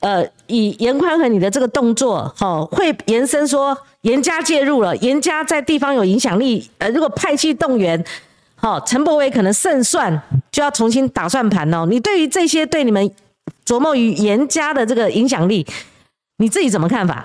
[0.00, 8.02] 呃，以严宽和你的这个动作，哈，会延伸说严家介入了，严家在地方有影响力，呃，如果派系动员，
[8.60, 10.20] 好，陈伯伟可能胜算
[10.50, 11.86] 就要重新打算盘哦。
[11.88, 13.10] 你对于这些对你们
[13.64, 15.66] 琢磨于严家的这个影响力，
[16.36, 17.24] 你自己怎么看法？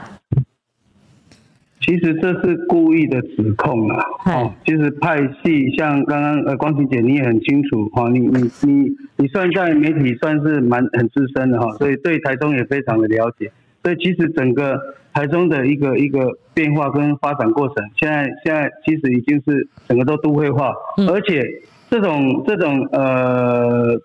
[1.82, 4.02] 其实这是故意的指控啊！
[4.26, 13.52] 哦，其实派系像刚刚呃光晴姐你也很清楚哈，你你你你算在媒体算是蛮很资深的哈，所以对台中也非常的了解。
[13.86, 14.76] 所以其实整个
[15.14, 20.74] 台中的一个一个变化跟发展过程，现在现在其实已经是整个都都会化，
[21.08, 21.44] 而且
[21.88, 23.96] 这种这种呃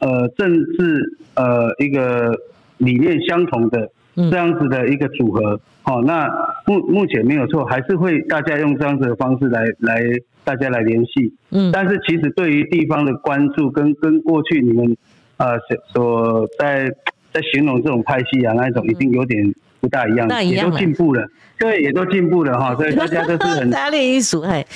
[0.00, 2.36] 呃政治呃一个
[2.76, 3.90] 理念相同的。
[4.18, 6.26] 这样子的一个组合，好，那
[6.66, 10.00] 目目前没有错，还是会大家用这样子的方式来来
[10.42, 14.96] 大家来联系，嗯，但是其实对于地方的关注跟跟过去你们
[15.36, 15.58] 呃
[15.92, 16.90] 所在
[17.36, 21.26] 在形容这种派系啊那一种，已经有点不大一样，也都进步了，
[21.58, 24.66] 对，也都进步了哈，所以 大家都是很大力艺术，嘿，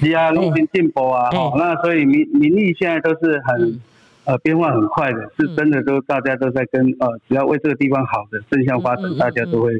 [0.00, 3.80] 是啊，都进进步啊，哈，那所以民民意现在都是很。
[4.26, 9.72] 呃，变化很快的，是真的，都大家都在跟呃，只要为这个地方好的正向发展，大家都会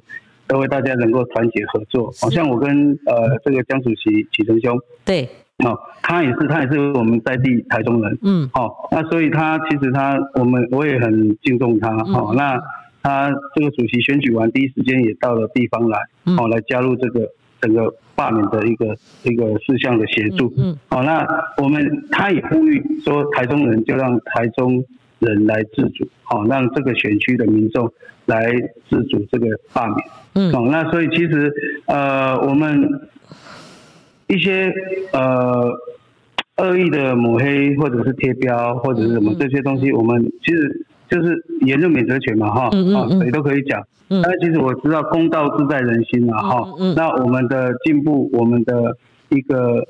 [0.48, 2.10] 都会大家能够团结合作。
[2.18, 5.28] 好像我跟呃这个江主席启成兄，对，
[5.64, 12.60] 哦，他也是他也是我们在地台中人，嗯，哦，那所以他其实他我们我也很敬重他，好，那
[13.02, 15.98] 他这个主席选举完第一时间也到了地方来，
[16.36, 17.28] 哦来加入这个。
[17.62, 21.22] 整个罢免的一个一个事项的协助，嗯，哦，那
[21.62, 24.82] 我们他也呼吁说，台中人就让台中
[25.18, 27.92] 人来自主，哦，让这个选区的民众
[28.24, 28.50] 来
[28.88, 31.52] 自主这个罢免，嗯，哦，那所以其实
[31.84, 32.82] 呃，我们
[34.30, 34.72] 一些
[35.12, 35.70] 呃
[36.56, 40.86] 恶意的抹黑或者是贴标或者是什么这些东西，我们其实。
[41.10, 43.84] 就是言论免责权嘛，哈，啊，谁都可以讲。
[44.08, 46.64] 但是其实我知道公道自在人心嘛，哈。
[46.94, 48.96] 那我们的进步，我们的
[49.30, 49.84] 一个，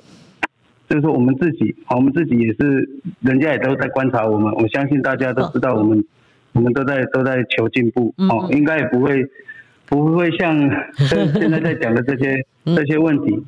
[0.88, 2.88] 就是说我们自己，我们自己也是，
[3.20, 4.50] 人家也都在观察我们。
[4.54, 6.02] 我相信大家都知道，我们
[6.54, 9.22] 我们都在都在求进步，哦，应该也不会
[9.90, 10.58] 不会像
[10.96, 13.44] 现在在讲的这些这些问题。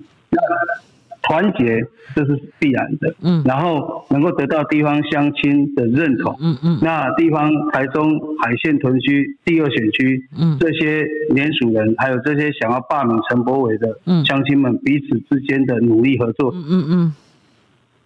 [1.22, 1.80] 团结
[2.16, 17.14] 这是必然的，嗯，然后能够得到地方乡亲的认同，嗯嗯，那地方台中海线屯区第二选区，嗯，这些联署人还有这些想要罢免陈柏伟的乡亲们彼此之间的努力合作，嗯嗯嗯。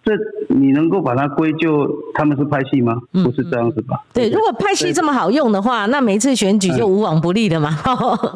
[0.07, 0.13] 这
[0.55, 2.95] 你能够把它归咎他们是拍戏吗？
[3.11, 4.01] 不是这样子吧？
[4.13, 7.77] 对，如果拍戏这么好用的话，那每一次选举就无往不利的嘛，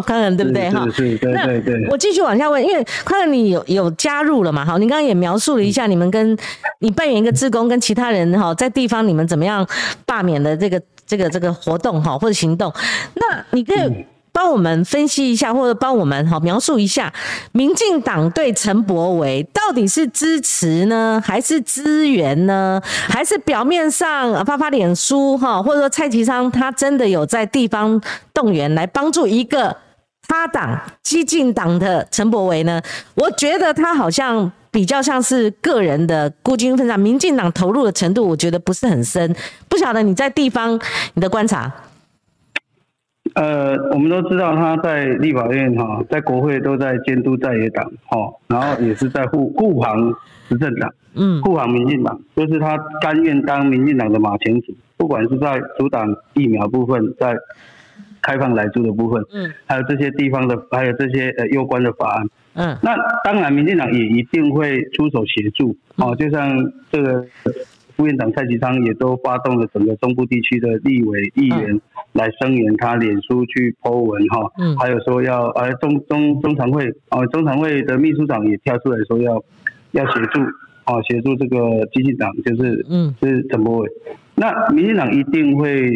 [0.06, 0.86] 看看对不对哈？
[0.98, 1.88] 对对对。
[1.90, 4.66] 我继续往下问，因为看看你有有加入了嘛？
[4.66, 6.38] 好，你刚刚也描述了一下你们跟
[6.80, 9.66] 你扮演一个职工跟其他人哈，在地方你们怎么样
[10.06, 12.70] 罢免的这个这个这个活动哈或者行动，
[13.16, 14.06] 那你可以。
[14.34, 17.12] 帮我们分析一下，或者帮我们好描述一下，
[17.52, 22.82] 民进党对陈柏维到底是支持呢，还是支援呢？
[23.08, 28.02] 还是表面上发发脸书哈，或者说蔡其昌他真的有在地方
[28.34, 29.76] 动员来帮助一个
[30.28, 32.82] 他党激进党的陈柏维呢？
[33.16, 39.36] 我觉得他好像比较像是个人的孤军奋战，民进党投入的程度，我觉得不是很深。
[39.68, 40.80] 不晓得你在地方
[41.16, 41.70] 你的观察。
[43.34, 48.18] 呃，我们都知道他在立法院哈，在国会都在监督在野党哈，
[48.48, 50.14] 然后也是在护 护航
[50.50, 57.36] 执政党，嗯，护航民进党，就是他甘愿当民进党的马前卒，不管是在阻挡疫苗部分，在
[58.22, 66.50] 开放来住的部分，嗯，还有这些地方的，还有这些呃攸关的法案，嗯，那当然民进党也一定会出手协助，哦，就像
[66.92, 67.26] 这个。
[67.96, 71.80] 副院长蔡其昌也都发动了整个中部地区的立委议员
[72.14, 79.44] 来声援他，脸书去 po 文哈，嗯，还有说要呃中中中常会啊中常会的秘书长也跳出来说要
[79.92, 80.40] 要协助
[80.84, 83.14] 啊协助这个基进党就是嗯。
[83.22, 83.90] 是陈柏伟，
[84.36, 85.90] 那民进党一定会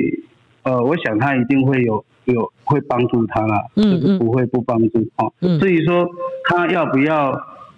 [0.63, 5.25] 呃我想他一定会有有会帮助他啦，就是不会不帮助啊，
[5.59, 6.07] 至于说
[6.49, 7.31] 他要不要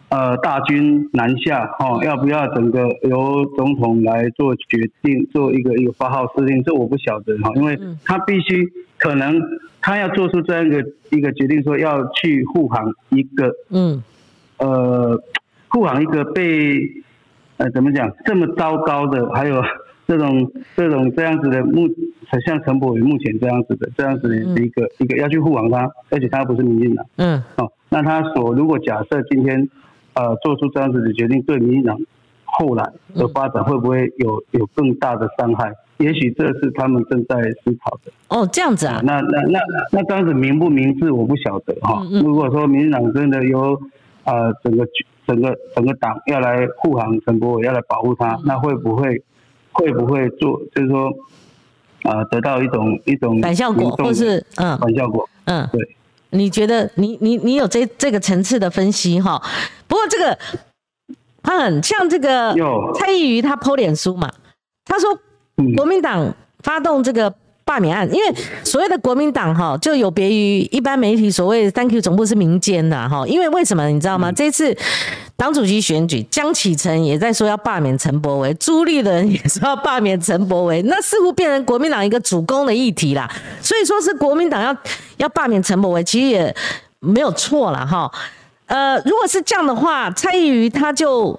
[0.09, 6.63] 呃大军南下哈，要不要整个由总统来做决定，做一个一个发号施令？
[6.63, 9.41] 这我不晓得哈，因为他必须可能
[9.81, 14.03] 他要做出这样一个一个决定，说要去护航一个嗯
[14.57, 15.21] 呃
[15.67, 16.79] 护航一个被
[17.57, 19.61] 呃怎么讲这么糟糕的，还有。
[20.09, 21.85] 这种这种这样子的目，
[22.45, 29.69] 像陈柏宇目前这样子的这样子的一个一个要去护航他，而且他不是民进党，嗯，哦，那他所如果假设今天
[30.17, 31.97] 呃做出这样子的决定，对民进党
[32.43, 35.71] 后来的发展会不会有有更大的伤害？
[35.97, 38.11] 也许这是他们正在思考的。
[38.29, 38.99] 哦，这样子啊？
[39.03, 39.59] 那那那
[39.91, 42.01] 那这样子明不明智我不晓得哈。
[42.23, 43.79] 如果说民进党真的有
[44.25, 44.87] 呃整个
[45.27, 49.21] 整个整个党要来护航陈国伟，要来保护他，那会不会？
[49.73, 50.59] 会不会做？
[50.73, 51.07] 就是说，
[52.01, 55.95] 啊，得到一种一种反效果，或是嗯，反效果，嗯，对。
[56.31, 59.41] 你觉得你你你有这这个层次的分析哈？
[59.87, 60.37] 不过这个
[61.41, 62.53] 他很像这个
[62.95, 64.31] 蔡依瑜他剖脸书嘛，
[64.85, 65.17] 他说
[65.75, 67.33] 国民党发动这个。
[67.67, 73.27] 罢免案，因为所谓的国民党哈，就有别于一般媒体所谓的 “Thank you” 总部是民间的哈。
[73.27, 74.31] 因为为什么你知道吗？
[74.31, 74.75] 这次
[75.35, 83.29] 党主席选举，江启臣也在说要罢免陈柏维，朱立伦也说要罢免陈柏维，那似乎变成国民党一个主攻的议题啦。
[83.61, 84.75] 所以说是国民党要
[85.17, 86.55] 要罢免陈柏维，其实也
[86.99, 88.09] 没有错了哈。
[88.67, 91.37] 呃，如果是这样的话，蔡依瑜他就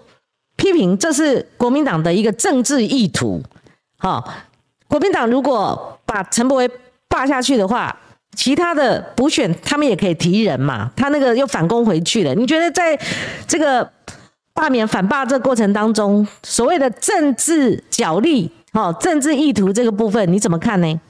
[0.57, 3.43] 批评这是国民党的一个政治意图，
[3.97, 4.23] 好。
[4.89, 6.71] 国民党如果把陈柏惟
[7.09, 7.95] 罢下去的话，
[8.37, 12.35] 其他的补选他们也可以提人嘛，他那个又反攻回去了。
[12.35, 12.99] 你觉得在
[13.47, 13.91] 这个
[14.55, 21.01] 罢免反罢这过程当中，所谓的政治角力、哦政治意图这个部分，你怎么看呢？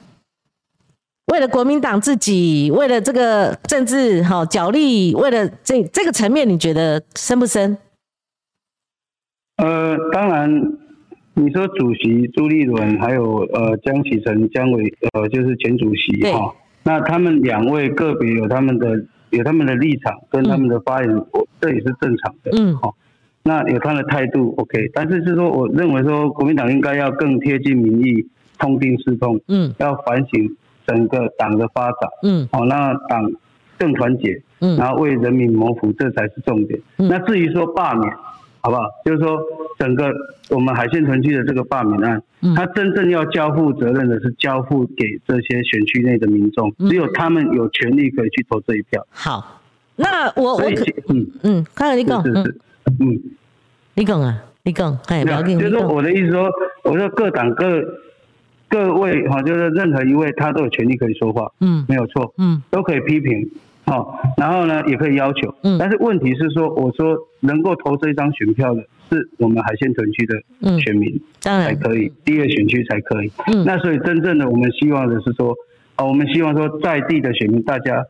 [1.31, 7.77] 为了国民党自己，为了这个政治哈角力，为了这这个层面，你觉得深不深？
[9.57, 10.88] 呃，当然。
[11.39, 21.25] 你说主席朱立伦还有呃江启臣江伟呃就是前主席哈，那他们两位个别有他们的有他们的立场跟他们的发言，
[21.61, 22.51] 这也是正常的。
[22.57, 22.93] 嗯，好，
[23.43, 28.27] 那有他的态度 OK，但是是说我认为说国民党应该要更贴近民意，
[28.57, 33.31] 痛定思痛，嗯，要反省整个党的发展，嗯，好，那党
[33.77, 36.77] 更团结，嗯，然后为人民谋福，这才是重点。
[36.97, 38.13] 那至于说罢免。
[38.61, 38.83] 好不好？
[39.05, 39.39] 就是说，
[39.77, 40.11] 整个
[40.49, 42.21] 我们海线屯区的这个罢免案，
[42.55, 49.05] 他真正要交付责任的是交付给这些选区内的民众，只有他们有权利可以去投这一票。
[49.11, 49.61] 好，
[49.95, 50.63] 那我我
[51.07, 51.27] 嗯。
[51.43, 52.43] 嗯，看看你讲，嗯。
[52.99, 53.21] 嗯，
[53.95, 55.57] 李耿啊，李耿，哎，不要紧。
[55.59, 56.49] 就是我的意思说，
[56.83, 57.81] 我说各党各
[58.67, 63.49] 各位哈，就是任何一位他都有权利可以说话，嗯，没有错，嗯，都可以批评。
[63.89, 71.69] 好，然后呢，也可以要求，嗯，但是问题是说，我说能够投这一张选票的是我们海鲜屯区的选民，当然。
[71.69, 75.55] 才可以，第二选区才可以，嗯，那所以真正的我们希望的是说，
[75.95, 78.05] 啊，我们希望说在地的选民大家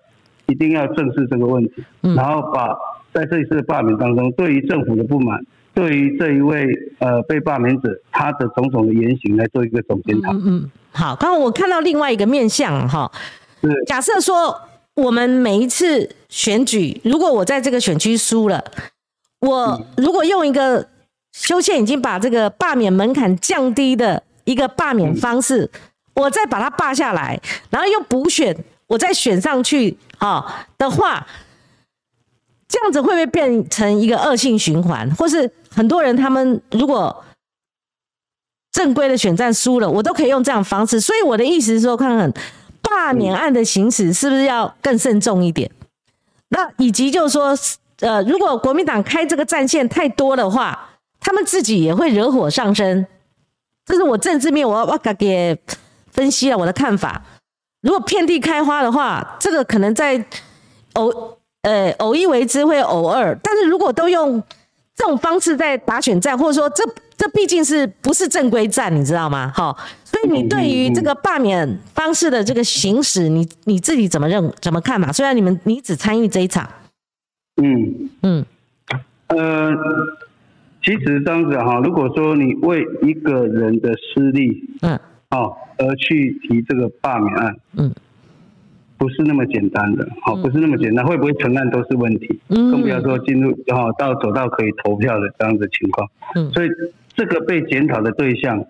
[0.48, 2.76] 一定要正视这个问题，嗯，然后把
[3.14, 5.42] 在这一次的罢免当中，对于政府的不满，
[5.74, 6.68] 对于这一位
[7.00, 13.10] 呃被罢免者他的种种的言行来做一个总检讨，嗯嗯，好，刚刚我看到另外一个面向哈，
[13.62, 13.70] 是。
[13.88, 14.54] 假设说。
[15.00, 18.64] 我们每一次选举，如果我在这个选区输了，
[19.40, 20.88] 我如果用一个
[21.32, 25.70] 修宪已经把这个罢免门槛降低的一个罢免方式，
[26.16, 27.40] 我再把它罢下来，
[27.70, 28.56] 然后又补选，
[28.88, 31.26] 我再选上去啊的话，
[32.68, 35.10] 这样子会不会变成一个恶性循环？
[35.16, 37.24] 或是很多人他们如果
[38.72, 41.00] 正规的选战输了，我都可以用这样方式。
[41.00, 42.32] 所以我的意思是说，看看。
[42.90, 45.70] 罢免案的行使是不是要更慎重一点？
[46.50, 47.56] 那以及就是说，
[48.00, 53.06] 呃，如果国民党开这个战线太多的话，他们自己也会惹火上身。
[53.86, 55.58] 这是我政治面，我我给
[56.12, 57.22] 分析了我的看法。
[57.82, 60.24] 如果遍地开花的话，这个可能在
[60.94, 63.38] 偶呃偶一为之，会偶二。
[63.44, 64.42] 但是如果都用
[64.96, 66.84] 这种方式在打选战，或者说这
[67.20, 69.52] 这毕竟是不是正规战，你知道吗？
[69.54, 69.78] 好。
[70.06, 75.12] 所以你对于这个罢免方式的这个行使，你你自己怎么认怎么看嘛？
[75.12, 76.68] 虽然你们你只参与这一场，
[77.62, 78.10] 嗯。
[78.24, 78.46] 嗯。
[79.28, 79.72] 呃，
[80.84, 85.00] 其实这样子哈，如果说你为一个人的私利，嗯
[85.30, 87.94] 哦而去提这个罢免案，嗯，
[88.98, 96.68] 不是那么简单的，好，不是那么简单，会不会成案都是问题，嗯，更不要说进入哈到走到可以投票的这样子情况，嗯，所以
[97.20, 98.64] 这个被检讨的对象。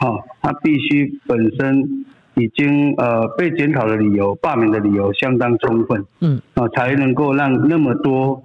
[0.00, 8.42] 哦，他必须本身已经呃被检讨的理由、罢免的理由相当充分，嗯，啊，才能够让那么多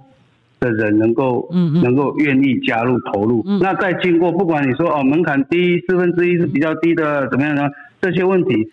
[0.60, 3.42] 的人能够，嗯能够愿意加入投入。
[3.60, 7.68] 那再经过，不管你说哦门槛低四分之一是比较低的，怎么样呢？
[8.00, 8.70] 这些问题，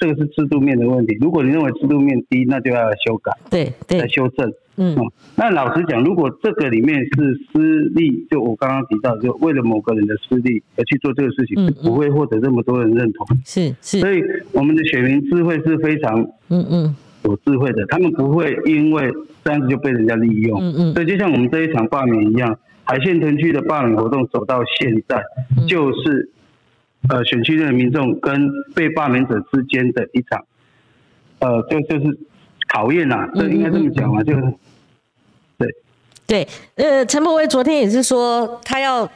[0.00, 1.16] 这个是制度面的问题。
[1.20, 4.52] 如果你认为制度面低，那就要修改，对对，来修正。
[4.76, 4.96] 嗯，
[5.36, 13.26] 那老实讲，如果这个里面是私利，就我刚刚提到，就为了某个人的私利而去做这个事情，是不会获得这么多人认同。
[13.44, 14.22] 是是，所以
[14.52, 16.96] 我们的选民智慧是非常，嗯嗯。
[17.24, 19.10] 有智慧的，他们不会因为
[19.42, 20.60] 这样子就被人家利用。
[20.60, 20.92] 嗯嗯。
[20.92, 25.22] 所以就像我们这一场罢免一样，海线屯区的罢免活动走到现在，
[25.66, 26.28] 就是
[27.08, 30.44] 呃选区内的民众跟被罢免者之间的一场，
[31.38, 32.18] 呃，就就是
[32.74, 34.42] 考验呐，这应该这么讲嘛，就是
[35.56, 35.68] 对
[36.26, 36.48] 对。
[36.74, 39.08] 呃，陈柏威昨天也是说，他要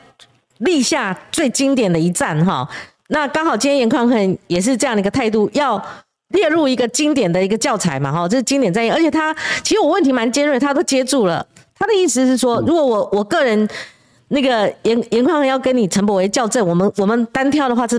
[0.59, 2.67] 立下最经典的一战哈。
[3.09, 5.85] 那刚好今天严宽恒也是这样的一个态度，要。
[6.33, 11.47] 列入一个经典的一个教材嘛，哈，这是经典战役，而且他其实我问题蛮尖锐，他都接住了。
[11.75, 13.67] 他的意思是说，如果我我个人
[14.29, 17.99] 那个严严宽要跟你陈柏维校正，我们我们单挑的话是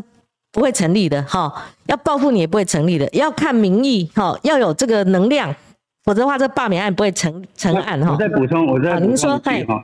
[0.51, 1.51] 不会成立的，哈，
[1.87, 5.53] 要报复你也不会成立的，要看民意，哈，要有这个能量，
[6.03, 8.11] 否则的话这罢免案不会成成案，哈。
[8.11, 9.83] 我再补充，我再您说，哈，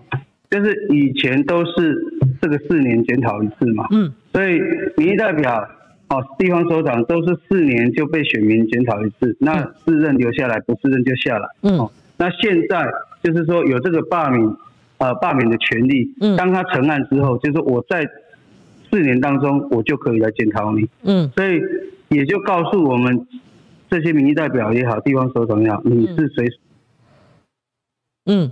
[0.50, 1.96] 就是以前都是
[2.42, 4.60] 这个四年检讨一次嘛，嗯，所以
[4.98, 5.68] 民意代表。
[6.08, 11.48] 哦，地方首长都是四年就被选民检讨一次，那自任留下来，不自任就下来。
[11.64, 12.88] 嗯，那现在
[13.24, 14.56] 就是说有这个罢免，
[15.00, 16.14] 呃，罢免的权利。
[16.22, 18.08] 嗯，当他成案之后，就是我在
[18.96, 20.88] 四年当中，我就可以来检讨你。
[21.04, 21.60] 嗯，所以
[22.08, 23.28] 也就告诉我们
[23.90, 26.48] 这些民意代表也好，地方首长也好，你是随，
[28.26, 28.50] 嗯，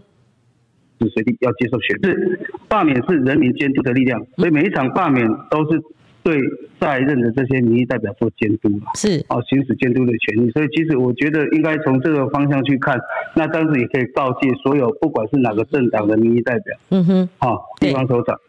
[1.00, 1.98] 是随地要接受选。
[2.04, 5.82] 是罢免是人民监督的力量，所以每一场罢免都是。
[6.26, 6.40] 对
[6.80, 10.50] 在任的这些民意代表做监督是哦，行使监督的权利。
[10.52, 12.98] 所以其实我觉得应该从这个方向去看，
[13.36, 18.40] 那当时也可以告诫所有不管是哪个政党的民意代表，嗯哼，哦，地方首长，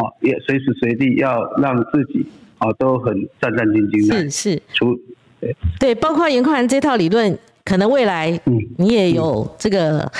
[0.00, 2.26] 哦，也随时随地要让自己
[2.58, 4.98] 啊都很战战兢兢的，是是，除
[5.40, 7.38] 对对，包括严宽这套理论。
[7.70, 8.36] 可能未来
[8.78, 10.10] 你也有这个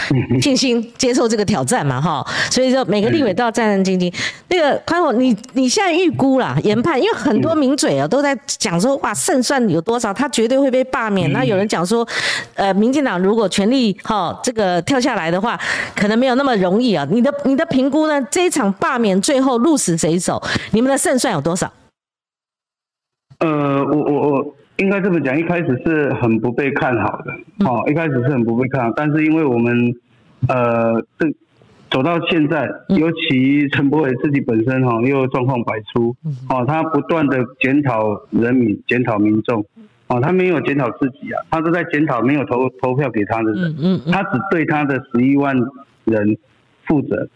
[0.40, 2.00] 信心接受这个挑战嘛？
[2.00, 4.14] 哈，所以说每个立委都要战战兢兢。
[4.46, 10.14] 那个宽宏，你你现在预估啦，研判，因为很多名嘴啊都在讲说，哇，胜算有多少？
[10.14, 11.32] 他绝对会被罢免。
[11.32, 12.06] 那有人讲说，
[12.54, 15.58] 呃，民进党如果全力哈这个跳下来的话，
[15.96, 17.04] 可能没有那么容易啊。
[17.10, 18.22] 你的你的评估呢？
[18.30, 20.40] 这一场罢免最后鹿死谁手？
[20.70, 21.72] 你们的胜算有多少？
[23.40, 23.48] 呃，
[23.84, 24.54] 我我我。
[24.80, 27.32] 应该这么讲，一开始是很不被看好的，
[27.66, 29.94] 哦，一开始是很不被看好，但是因为我们，
[30.48, 31.26] 呃，这
[31.90, 36.16] 走到现在，尤其陈柏伟自己本身哈又状况百出，
[36.48, 39.62] 哦，他不断的检讨人民，检讨民众，
[40.06, 45.54] 哦，他没有检讨自己啊，他是在检讨没有投投票给他的人，他只对他的十一万
[46.04, 46.38] 人
[46.86, 47.28] 负责，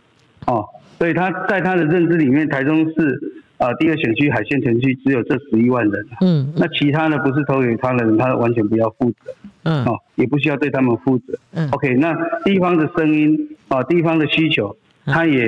[0.47, 0.64] 哦，
[0.99, 3.34] 所以他在他的认知里面，台中市。
[3.57, 9.32] 啊，第二选区海线城区只有这十一万人，嗯，那其他的不是投给他的人，他完全不要负责，
[9.62, 12.12] 嗯，哦，也不需要对他们负责，嗯，OK，那
[12.44, 14.76] 地方的声音啊，地方的需求，
[15.07, 15.46] 他也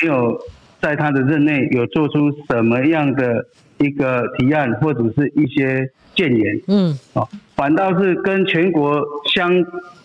[0.00, 0.38] 没有
[0.80, 3.44] 在他的任内有做出什么样的
[3.78, 9.52] 一个提案或者是一些建言，嗯，哦，反倒是跟全国相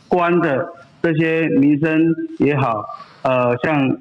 [0.07, 0.67] 关的
[1.03, 2.01] 这些民生
[2.39, 2.83] 也好，
[3.21, 3.95] 呃，像。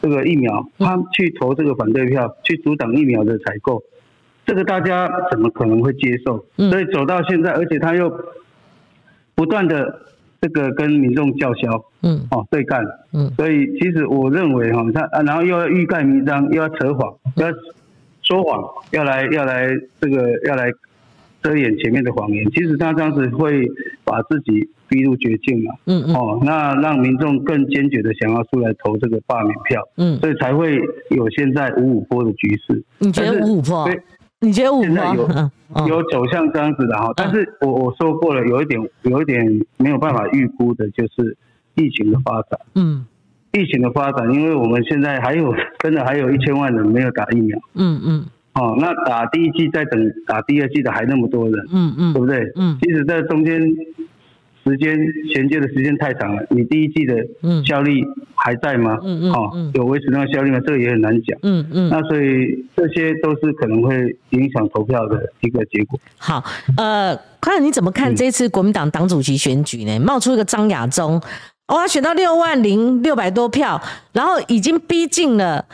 [0.00, 3.82] 这个疫苗，他去投这个反对票，去阻挡疫苗的采购，
[4.44, 6.44] 这个大家怎么可能会接受？
[6.56, 8.10] 所以走到现在，而且他又
[9.34, 10.00] 不断的
[10.40, 17.48] 这个跟民众叫嚣，嗯，哦，对干，嗯，所以其实我认为哈，他然后又要欲盖弥彰，又要扯谎，要
[18.22, 19.68] 说谎，要来要来
[20.00, 20.70] 这个要来。
[21.42, 23.64] 遮掩前面的谎言，其实他这样子会
[24.02, 25.74] 把自己逼入绝境嘛。
[25.86, 26.14] 嗯嗯。
[26.14, 29.82] 哦，那让民众更坚决的想要出来投这个罢免票。
[29.96, 30.16] 嗯。
[30.18, 30.76] 所以才会
[31.10, 32.82] 有现在五五波的局势。
[32.98, 33.88] 你觉得五五波？
[34.40, 35.50] 你觉得五五波？
[35.86, 39.44] 有有走向这样子的哈，但是我我说过了，有一点有一点
[39.78, 41.36] 没有办法预估的，就是
[41.74, 42.60] 疫情的发展。
[42.74, 43.06] 嗯。
[43.52, 47.58] 疫情的发展，因为我们现在还有真的还有一千万人没有打疫苗。
[47.74, 48.26] 嗯嗯。
[48.52, 52.52] 哦，那打第一季再等打第二季的还那么多人，嗯嗯，对不对？
[52.56, 53.60] 嗯，其实在中间
[54.66, 54.98] 时间
[55.32, 57.14] 衔接的时间太长了，你第一季的
[57.64, 58.02] 效力
[58.34, 58.98] 还在吗？
[59.04, 60.58] 嗯嗯，哦，有维持那个效力吗？
[60.66, 61.38] 这个也很难讲。
[61.42, 63.94] 嗯嗯，那所以这些都是可能会
[64.30, 65.98] 影响投票的一个结果。
[66.18, 66.42] 好，
[66.76, 69.98] 呃，看你怎么看这次国民党党主席选举呢？
[70.00, 71.22] 冒出一个张亚中，
[71.68, 73.80] 哇，选到六万零六百多票，
[74.12, 75.64] 然后已经逼近了。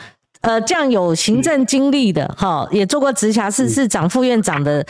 [0.41, 4.85] 呃，这样有行政经历的哈，也做过直辖市市长、副院长的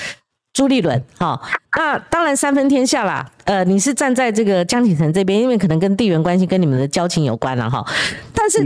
[0.54, 1.40] 朱立伦，哈，
[1.76, 3.28] 那当然三分天下啦。
[3.46, 7.84] 呃，你是站在这个江启臣这边，因为可能跟地缘关系跟你们的交情有关了哈。
[8.34, 8.60] 但是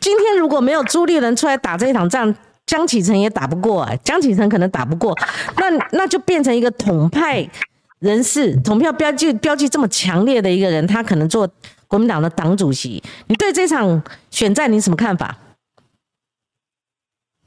[0.00, 2.32] 今天如果没有朱立伦出来打这一场仗，
[2.66, 5.12] 江启臣也打不过，哎，江启臣可能打不过，
[5.56, 7.44] 那那就变成一个统派
[7.98, 11.48] 人士，统票标记标记这么强烈的一个人，他可能做
[11.88, 13.02] 国民党的党主席。
[13.26, 14.00] 你对这场
[14.30, 15.36] 选战你什么看法？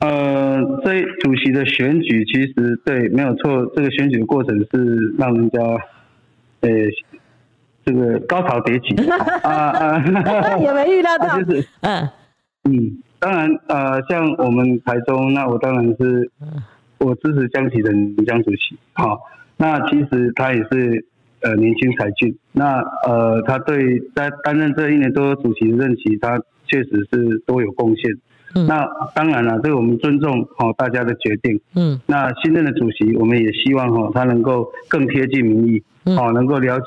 [0.01, 5.59] 呃，这主席的选举其实对没有错，这个选举的过程是让人家，
[6.61, 6.69] 呃，
[7.85, 8.95] 这个高潮迭起
[9.43, 11.39] 啊啊， 也没有预料到？
[11.39, 12.09] 就是嗯
[12.63, 16.31] 嗯，当然呃，像我们台中，那我当然是
[16.97, 18.75] 我支持江启臣江主席。
[18.93, 19.19] 好，
[19.57, 21.05] 那其实他也是
[21.41, 28.11] 呃年轻才俊，那呃他对在担任这一年多主席任期，他确实是都有贡献。
[28.53, 28.85] 那
[29.15, 31.59] 当然了，这个我们尊重哦大家的决定。
[31.75, 35.83] 嗯，那新任的主席，我们也希望哈他能够更贴近民意，
[36.17, 36.85] 哦能够了解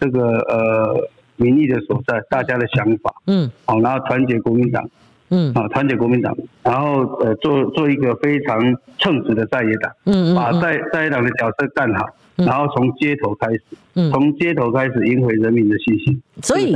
[0.00, 3.14] 这个呃民意的所在，大家的想法。
[3.26, 4.88] 嗯，好，然后团结国民党。
[5.28, 8.60] 嗯，啊团结国民党，然后呃做做一个非常
[8.96, 9.92] 称职的在野党。
[10.04, 16.22] 嗯嗯，把在在野党的角色干好，然后从街头开始，从街头开始赢回人民的信心。
[16.42, 16.72] 所以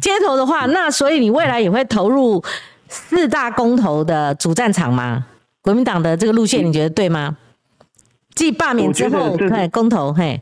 [0.00, 2.42] 街头的话，那所以你未来也会投入。
[2.94, 5.26] 四大公投的主战场吗？
[5.60, 7.36] 国民党的这个路线你觉得对吗？
[8.36, 10.40] 继罢免之后，对公投，嘿，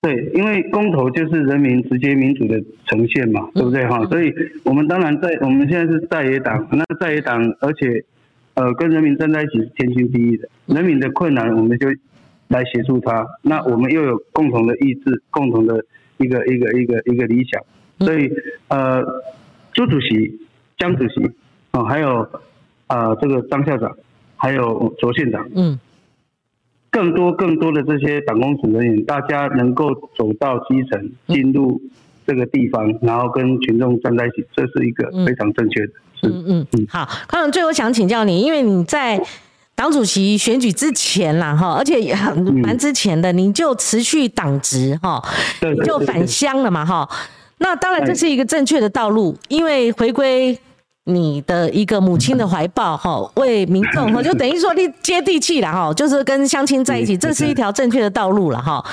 [0.00, 4.04] 对，因为公投就是人民直接民主的呈现嘛，对不对哈？
[4.06, 4.32] 所以
[4.62, 8.04] 我们当然在我们现在是在野党，那在野党，而且
[8.54, 10.48] 呃跟人民站在一起是天经地义的。
[10.66, 11.88] 人民的困难，我们就
[12.46, 13.26] 来协助他。
[13.42, 15.84] 那我们又有共同的意志，共同的
[16.18, 17.60] 一个一个一个一个理想，
[17.98, 18.30] 所以
[18.68, 19.02] 呃，
[19.72, 20.38] 朱主席。
[20.80, 21.20] 江主席，
[21.72, 22.28] 哦，还有
[22.88, 23.96] 啊，这个张校长，
[24.36, 25.78] 还有卓县长，嗯，
[26.90, 31.80] 更多更多的这些党工组人员，大家能够走到基层，进入
[32.26, 35.92] 这个地方，然后跟群众站在一起，这是一个非常正确的。
[36.24, 36.86] 嗯嗯嗯。
[36.88, 39.22] 好，康永，最后想请教你，因为你在
[39.76, 45.22] 党主席选举之前啦，哈，而且也很蛮之前的，你就辞去党职，哈，
[45.62, 47.08] 你就返乡了嘛，哈。
[47.58, 50.58] 那当然这是一个正确的道路，因为回归。
[51.04, 58.84] 你的一个母亲的怀抱，哈，为民众，哈，就等于说你接地气了，哈，就是跟乡亲在一起，这是一条正确的道路了，哈。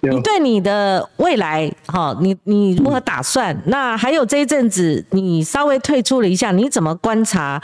[0.00, 3.60] 你对你的未来，哈，你你如何打算？
[3.66, 7.60] 那还有这一阵子，你稍微退出了一下，你怎么观察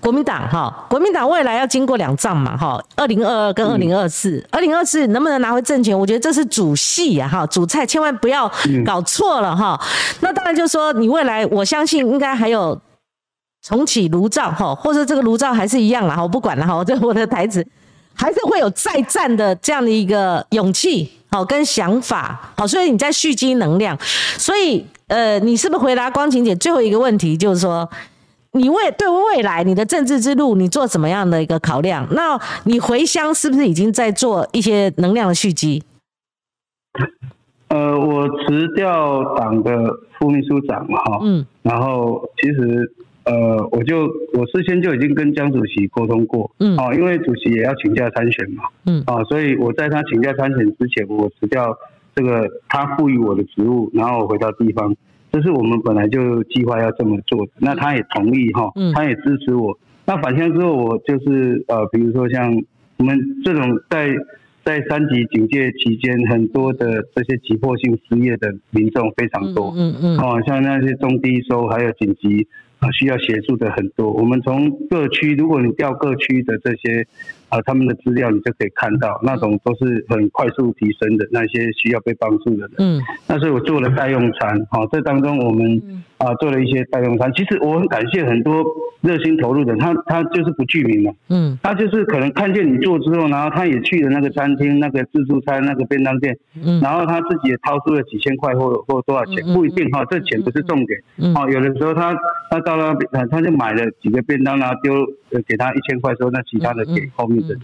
[0.00, 0.48] 国民党？
[0.50, 5.96] 哈，国民党未来要经过两仗嘛，哈，二零二二跟二零二四，二零二四能不能拿回政权？
[5.96, 8.50] 我觉得这是主戏呀，哈，主菜千万不要
[8.84, 9.80] 搞错了，哈。
[10.18, 12.76] 那当然就说你未来，我相信应该还有。
[13.66, 17.66] 重启炉灶哈，或者这个炉灶还是一样了哈，我不管了哈，这我的台词
[18.14, 23.98] 还是会有再战的这样的一个勇气好跟想法好，所以你在蓄积能量，
[24.38, 27.90] 所以呃，你是不是回答光晴姐最后一个问题，就是说
[28.52, 32.06] 你未对未来你的政治之路，你做什么样的一个考量？
[32.12, 35.82] 那你回乡是不是已经在做一些能量的蓄积？
[37.66, 39.72] 呃，我辞掉党的
[40.20, 42.92] 副秘书长哈，嗯，然后其实。
[43.26, 44.04] 呃，我就
[44.34, 51.76] 我事先就已经跟江主席沟通过，嗯，啊，因为主席也要请假参选嘛，嗯，啊，所以我在他请假参选之前，我辞掉
[52.14, 54.94] 这个他赋予我的职务，然后回到地方，
[55.32, 59.76] 这是我们本来就计划要这么做的，那他也同意哈，嗯，他也支持我。
[60.04, 62.48] 那返乡之后，我就是呃，比如说像
[62.98, 64.14] 我们这种在
[64.64, 72.46] 在三级警戒期间，很多的这些急迫性失业的民众非常多，嗯嗯，哦，像那些中低收还有紧急。
[72.86, 74.12] 啊，需要协助的很多。
[74.12, 77.04] 我们从各区，如果你调各区的这些
[77.48, 82.70] 啊，他们的资料，你就可以看到，那种都是很快速提升的那些需要被帮助的人。
[82.78, 85.82] 嗯，那所以我做了代用餐，好，这当中我们
[86.18, 87.32] 啊做了一些代用餐。
[87.32, 88.62] 其实我很感谢很多
[89.00, 102.14] 热心投入的，他他就是不具名嘛，嗯，他就是可能看见你做之后，然后他也去了那个餐厅、那个自助餐、那个便当店，嗯，然后他自己也掏出了几千块或或多少钱，不一定哈，这钱不是重点，嗯，哦，有的时候他
[102.50, 102.60] 他。
[102.66, 104.92] 到了，他他就买了几个便当然后丢
[105.46, 107.54] 给他一千块，说那其他的给后面的，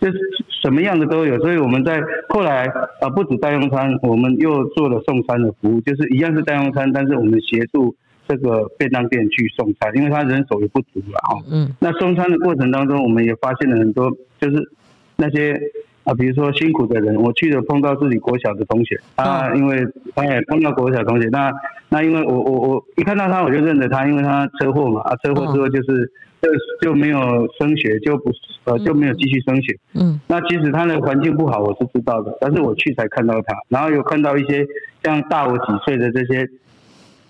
[0.00, 0.18] 就是
[0.62, 1.38] 什么样的都有。
[1.40, 2.66] 所以我们在后来
[3.00, 7.94] 啊，不止代用餐，我们又做了送餐的服务，就是一样是代用餐，但是我们协助
[8.26, 11.36] 这个便当店去送餐，因为他人手也不足了啊。
[11.50, 11.74] 嗯。
[11.80, 14.70] 那送餐的过程当中，我们也发现了很多，就是
[15.16, 15.60] 那些。
[16.04, 21.52] 啊，比如说辛苦的人，我去了碰到自己国小的同学，他因为他也碰到国小同学，那
[21.90, 26.10] 那因为我我我一看到他我就认得他，因为他车祸嘛，啊车祸之后就是
[26.40, 26.48] 就
[26.80, 27.18] 就没有
[27.58, 28.30] 升学，就不
[28.64, 29.76] 呃就没有继续升学。
[29.94, 34.66] 嗯，那其实他的环境不好，我是知道的，但是我去才看到他，然后有看到一些
[35.02, 36.48] 像大我几岁的这些。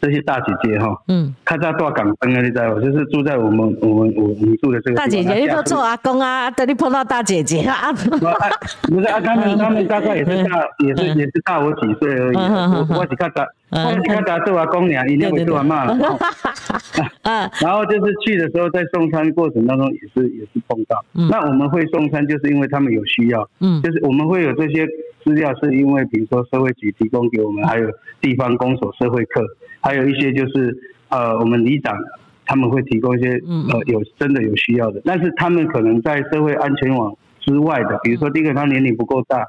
[0.00, 2.80] 这些大姐姐哈，嗯，她在大港灯啊，你知道吗？
[2.80, 7.92] 就是住在我们我们我们住的这个大姐姐，你都做阿公啊，等你碰到大姐姐啊。
[7.92, 12.36] 不是啊，他们他们大概也是大，也是也是大我几岁而已。
[12.36, 15.96] 我我是看他，我只看他做阿公娘，一定会做阿妈了。
[17.22, 21.04] 嗯， 然后就是去的时候，在送餐过程当中也是也是碰到。
[21.12, 23.48] 那我们会送餐，就是因为他们有需要。
[23.60, 24.86] 嗯，就是我们会有这些
[25.24, 27.88] 资料，是因为比如说社会局提供给我们，还有
[28.20, 29.42] 地方公所社会课。
[29.88, 30.76] 还有一些就是
[31.08, 31.96] 呃，我们里长
[32.44, 33.30] 他们会提供一些
[33.72, 39.42] 呃有真的有需要的，但是他们可能在社会安全网之外的，比如说第一个他年龄不够大，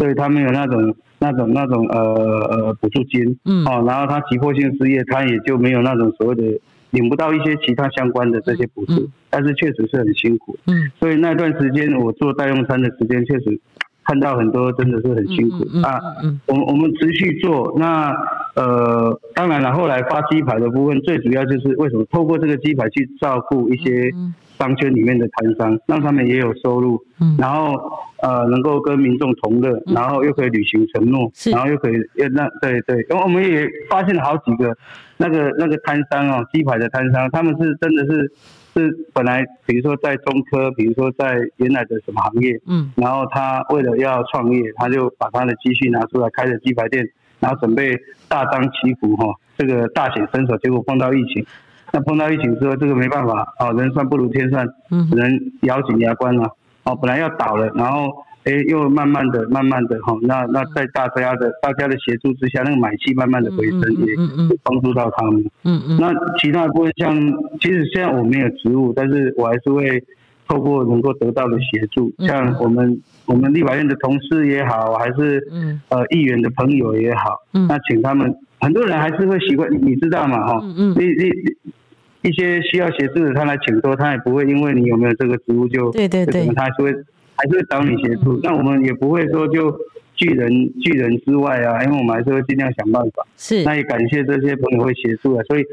[0.00, 6.42] 所以他们有那种那种那种呃呃补助金，哦，然后他急迫性失业，他也就没有那种所谓的
[6.90, 13.60] 领不到一些其他相关的这些补助，但是确实是很辛苦，嗯，所以那段时间我做代用餐的时间确实。
[14.06, 15.98] 看到很多真的是很辛苦啊！
[16.46, 18.14] 我们我们持续做，那
[18.54, 24.12] 呃，当然了，后来发鸡排的部分，最主要就是为什么透过这个鸡排去照顾一些
[24.56, 27.02] 商圈里面的摊商，让他们也有收入，
[27.36, 27.74] 然后
[28.22, 31.94] 呃，能够跟民众同乐，然后又可以履行承诺，然后又可以
[32.32, 34.76] 那对对，因为我们也发现了好几个
[35.16, 38.32] 那个那个摊商哦，鸡排的摊商，他们是真的是。
[38.76, 47.04] 是本来，比如说在中科，比如说在原来的什么行业，嗯，然后他为了要创业，他就把他的积蓄拿出来开了鸡排店，
[47.40, 47.96] 然后准备
[48.28, 51.44] 大张旗鼓哈，这个大显身手，结果碰到疫情，
[51.92, 56.54] 那碰到疫情之后，这个没办法，哦，人算不如天算，嗯，只能咬紧牙关了，
[56.84, 58.24] 哦，本来要倒了，然后。
[58.46, 64.14] 哎，又慢慢的、慢慢的哈，那那在大家的大家的协助之下，那个买气慢慢的回升，也
[64.62, 65.44] 帮助到他们。
[65.64, 65.98] 嗯嗯。
[66.00, 67.12] 那其他部分像，
[67.60, 70.00] 其实现在我没有职务，但是我还是会
[70.46, 75.44] 透过能够得到的协助，像我们我们立法院的同事也好，还是
[75.88, 80.60] 呃议员的朋友也好，那请他们，很多人还是会习惯，你知道嘛哈？
[80.62, 80.94] 嗯嗯。
[80.96, 86.94] 你你一些需要协助的，他来请托，他也不会因为你有没有这个职务就对对对，他是会。
[87.36, 89.78] 还是会找你协助，那我们也不会说就
[90.14, 93.26] 拒人拒人之外啊，因为我们还是会尽量想办法。
[93.36, 95.64] 是，那也感谢这些朋友会协助啊，所以。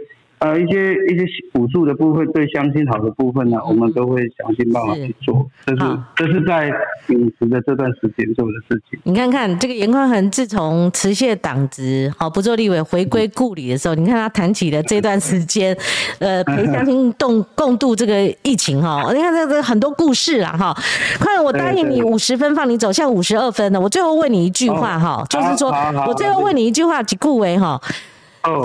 [0.43, 1.23] 呃，一些一些
[1.53, 5.49] 补助的部分，对相亲好的部分呢，我们都会想尽办法去做。
[5.65, 6.69] 这是这是在
[7.07, 8.99] 饮食的这段时间做的事情。
[9.03, 15.73] 你看看这个严宽恒，自从辞谢党职，好不做立委，回归故里的时候，你看他谈起的这段时间，
[16.19, 19.13] 呃，陪乡亲 共共度这个疫情哈。
[19.13, 20.77] 你看这个很多故事啊哈。
[21.21, 25.73] 快，我答应你五十分放你走，像五十二分的，我最后问你一句话哈，就是说
[26.05, 27.81] 我最后问你一句话，几顾为哈，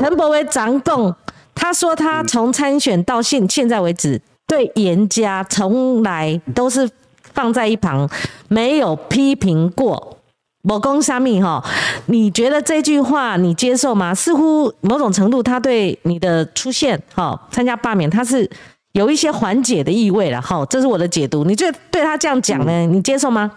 [0.01, 1.15] 陈伯威长共。
[1.61, 6.89] 他说，他从参选到现现在为止，对严家从来都是
[7.35, 8.09] 放在一旁，
[8.47, 10.17] 没有批评过。
[10.63, 11.63] 某公虾米哈，
[12.07, 14.15] 你觉得这句话你接受吗？
[14.15, 18.49] 似乎某种程度，他对你的出现哈，参加罢免，他是
[18.93, 20.65] 有一些缓解的意味了哈。
[20.67, 21.45] 这是我的解读。
[21.45, 22.87] 你觉得对他这样讲呢？
[22.87, 23.53] 你接受吗？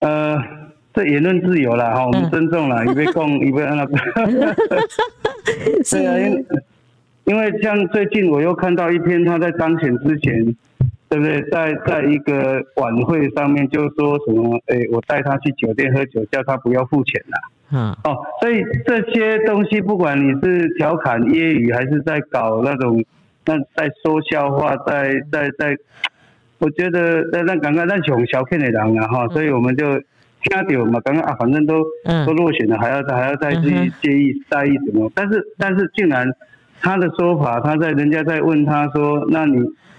[0.00, 0.59] 呃。
[1.00, 3.96] 这言论自由了哈，我们尊重了，一被供一被那 个。
[5.90, 6.46] 对啊，因
[7.24, 10.44] 因为像最近我又看到一篇，他在当选之前，
[11.08, 11.40] 对不对？
[11.50, 17.38] 在在一个晚会上面就说什么，哎，我带他去酒店喝酒，叫他不要付钱了。
[17.72, 17.96] 嗯。
[18.04, 23.02] 哦，所以这些东西，不管你是调侃、揶揄，还是在搞那种，
[23.46, 25.74] 那在说笑话，在在在，
[26.58, 29.98] 我觉得那那刚刚那穷小骗的人了哈，所以我们就。
[30.42, 31.84] 听到嘛，刚刚啊，反正都
[32.26, 35.10] 都落选了，还要还要再去介意在意什么？
[35.14, 36.26] 但是但是，竟然
[36.80, 39.58] 他的说法，他在人家在问他说，那你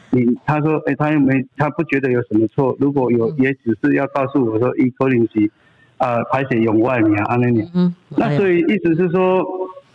[0.09, 5.51] 你他说，哎，他又没他不觉得有什么错，如果有，也只是要告诉我说，一口零级
[5.97, 7.63] 啊，排水永外面啊那里。
[7.75, 9.45] 嗯，那所以意思是说，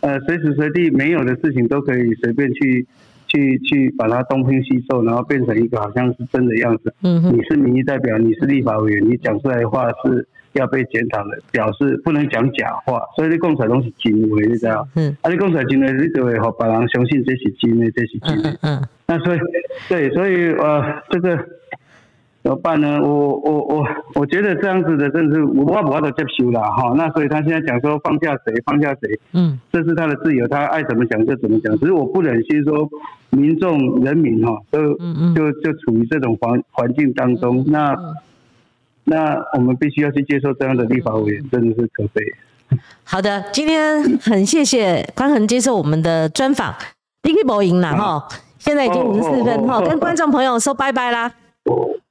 [0.01, 2.87] 呃，随时随地没有的事情都可以随便去
[3.29, 6.95] 去去把它东拼西凑，然后变成一个好像是真的样子。
[7.03, 10.27] 嗯你是民意代表，你是立法委员，你讲出来的话是。
[10.53, 14.89] 要被检讨的，表示不能讲假话，所以你讲出来拢是真话，你知道？
[14.95, 15.15] 嗯。
[15.21, 18.59] 啊，你讲出来真话，你就会让别人相信这是真的，这是真的。
[18.63, 18.83] 嗯。
[19.07, 19.39] 那所以，
[19.87, 21.37] 对，所以呃，这个
[22.47, 23.01] 怎么办呢？
[23.03, 23.85] 我我我
[24.15, 26.95] 我觉得这样子的，真是我我我都接受了哈。
[26.97, 31.77] 那所以他现在讲说放下谁，放下谁，嗯，这是他的自由，他爱怎么讲就怎么讲。
[31.79, 32.89] 只是我不忍心说
[33.31, 34.95] 民众人民哈，都
[35.35, 37.97] 就就处于这种环环境当中，那。
[39.09, 42.21] 那我们必须要去接受这样的立法委员，真的是可悲。
[43.05, 46.75] 好的，今天很谢谢关恒接受我们的专访，
[47.23, 48.27] 你可以播赢了哈。
[48.59, 51.31] 现在已经五十四分哈，跟观众朋友说拜拜啦。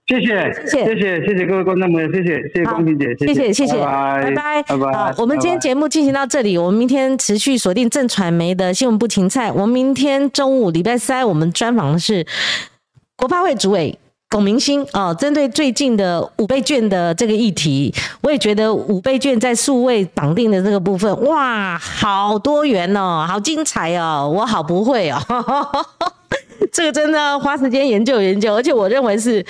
[0.08, 4.94] 谢谢，谢谢，谢谢，谢谢各位观众朋友，谢谢，谢谢光平姐，谢谢，谢谢，拜拜，拜拜。
[4.94, 9.52] 好，我们今天节目进行到这里，我们明天持续锁定正传媒的新闻部芹菜。
[9.52, 12.24] 我们明天中午礼拜三，我们专访的是
[13.16, 13.98] 国发会主委。
[14.28, 25.22] 龚明星哦，针对最近的五倍券的这个议题，我也觉得五倍券在数位绑定的这个部分，哇，好多元哦，好精彩哦，我好不会哦，
[26.74, 29.46] 这个真的花时间研究研究，而且我认为是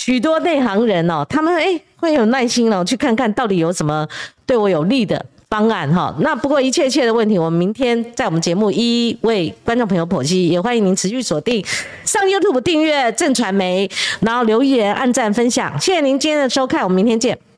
[0.00, 4.08] 许多内行人哦，他们哎会有耐心哦，去看看到底有什么
[4.46, 5.26] 对我有利的。
[5.50, 11.60] 方案哈，那不过一切一切的问题，我们明天在我们节目一一为观众朋友剖析，也欢迎您持续锁定
[12.04, 13.90] 上 YouTube 订阅正传媒，
[14.20, 17.49] 然后留言、按赞、分享，谢谢您今天的收看，我们明天见。